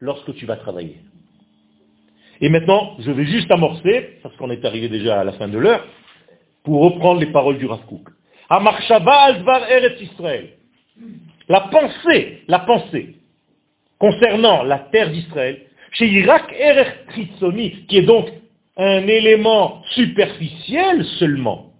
[0.00, 0.96] lorsque tu vas travailler.
[2.40, 5.58] Et maintenant, je vais juste amorcer, parce qu'on est arrivé déjà à la fin de
[5.58, 5.84] l'heure,
[6.64, 8.08] pour reprendre les paroles du Rav Kook.
[8.50, 10.50] Eretz Israël.
[11.48, 13.16] La pensée, la pensée,
[13.98, 15.62] concernant la terre d'Israël,
[15.92, 16.54] chez Irak
[17.08, 18.30] Tritzoni, qui est donc
[18.76, 21.72] un élément superficiel seulement,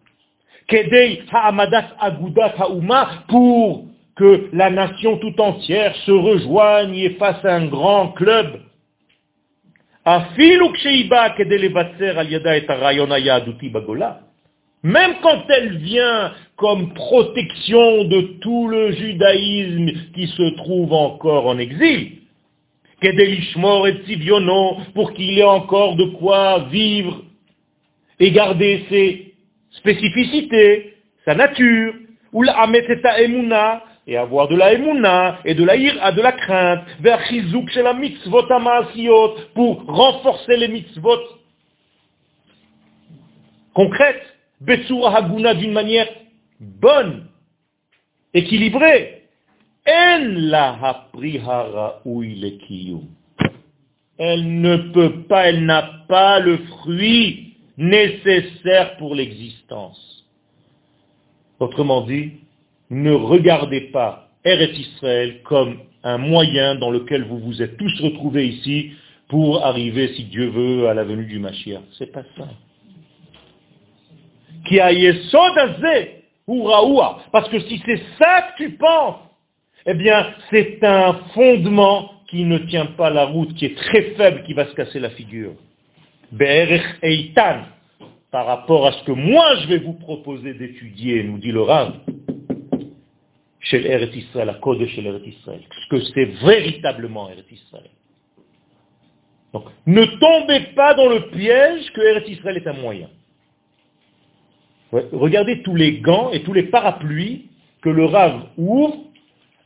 [0.66, 3.84] Kedei Ha'amadat Agudat Ha'uma, pour
[4.18, 8.60] que la nation tout entière se rejoigne et fasse un grand club.
[14.82, 21.58] Même quand elle vient comme protection de tout le judaïsme qui se trouve encore en
[21.58, 22.12] exil,
[24.94, 27.22] pour qu'il ait encore de quoi vivre
[28.18, 29.34] et garder ses
[29.70, 30.94] spécificités,
[31.24, 31.94] sa nature,
[32.32, 37.22] ou emuna, et avoir de la émouna et de la ira, de la crainte, vers
[37.26, 41.20] chizouk chez la mitzvot amaasiot, pour renforcer les mitzvot
[43.74, 44.24] concrètes,
[44.62, 46.08] Betsura d'une manière
[46.58, 47.26] bonne,
[48.32, 49.22] équilibrée.
[49.86, 51.04] En la
[54.18, 60.26] Elle ne peut pas, elle n'a pas le fruit nécessaire pour l'existence.
[61.60, 62.32] Autrement dit,
[62.90, 68.46] ne regardez pas Eretz Israël comme un moyen dans lequel vous vous êtes tous retrouvés
[68.46, 68.92] ici
[69.28, 71.82] pour arriver, si Dieu veut, à la venue du Mashiach.
[71.98, 72.48] C'est pas ça.
[74.66, 74.90] Qui a
[76.46, 76.70] ou
[77.30, 79.16] Parce que si c'est ça que tu penses,
[79.86, 84.44] eh bien, c'est un fondement qui ne tient pas la route, qui est très faible,
[84.44, 85.52] qui va se casser la figure.
[87.02, 87.60] Eitan,
[88.30, 91.94] par rapport à ce que moi je vais vous proposer d'étudier, nous dit le Rav,
[93.68, 97.90] chez l'Eretz Israël, la code chez l'Eretz Israël, ce que c'est véritablement Eretz Israël.
[99.52, 103.08] Donc, ne tombez pas dans le piège que Eretz Israël est un moyen.
[104.92, 107.46] Regardez tous les gants et tous les parapluies
[107.82, 108.96] que le Rav ouvre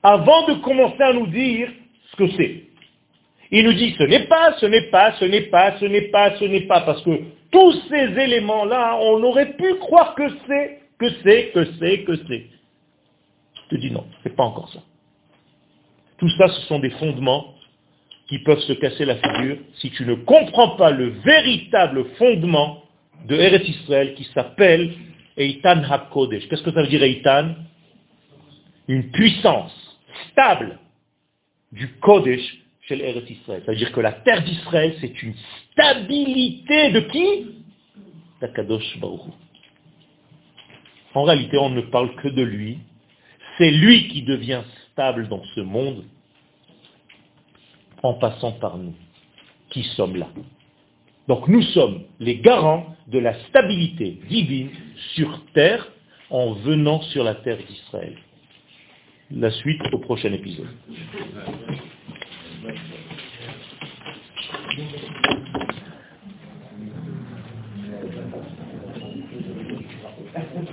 [0.02, 1.70] avant de commencer à nous dire
[2.10, 2.64] ce que c'est.
[3.52, 6.36] Il nous dit ce n'est pas, ce n'est pas, ce n'est pas, ce n'est pas,
[6.38, 7.20] ce n'est pas, parce que
[7.52, 12.46] tous ces éléments-là, on aurait pu croire que c'est, que c'est, que c'est, que c'est.
[13.72, 14.80] Te dis non, c'est pas encore ça.
[16.18, 17.54] Tout ça, ce sont des fondements
[18.28, 22.82] qui peuvent se casser la figure si tu ne comprends pas le véritable fondement
[23.26, 24.92] de Eretz Israël qui s'appelle
[25.38, 26.48] Eitan HaKodesh.
[26.48, 27.54] Qu'est-ce que ça veut dire Eitan?
[28.88, 29.72] Une puissance
[30.30, 30.78] stable
[31.72, 33.62] du Kodesh chez l'Eretz Israël.
[33.64, 35.34] C'est-à-dire que la terre d'Israël, c'est une
[35.72, 37.46] stabilité de qui?
[38.38, 39.32] D'Akadosh Baruch.
[41.14, 42.80] En réalité, on ne parle que de lui.
[43.58, 46.04] C'est lui qui devient stable dans ce monde
[48.02, 48.94] en passant par nous,
[49.70, 50.28] qui sommes là.
[51.28, 54.70] Donc nous sommes les garants de la stabilité divine
[55.14, 55.88] sur terre
[56.30, 58.16] en venant sur la terre d'Israël.
[59.30, 60.68] La suite au prochain épisode.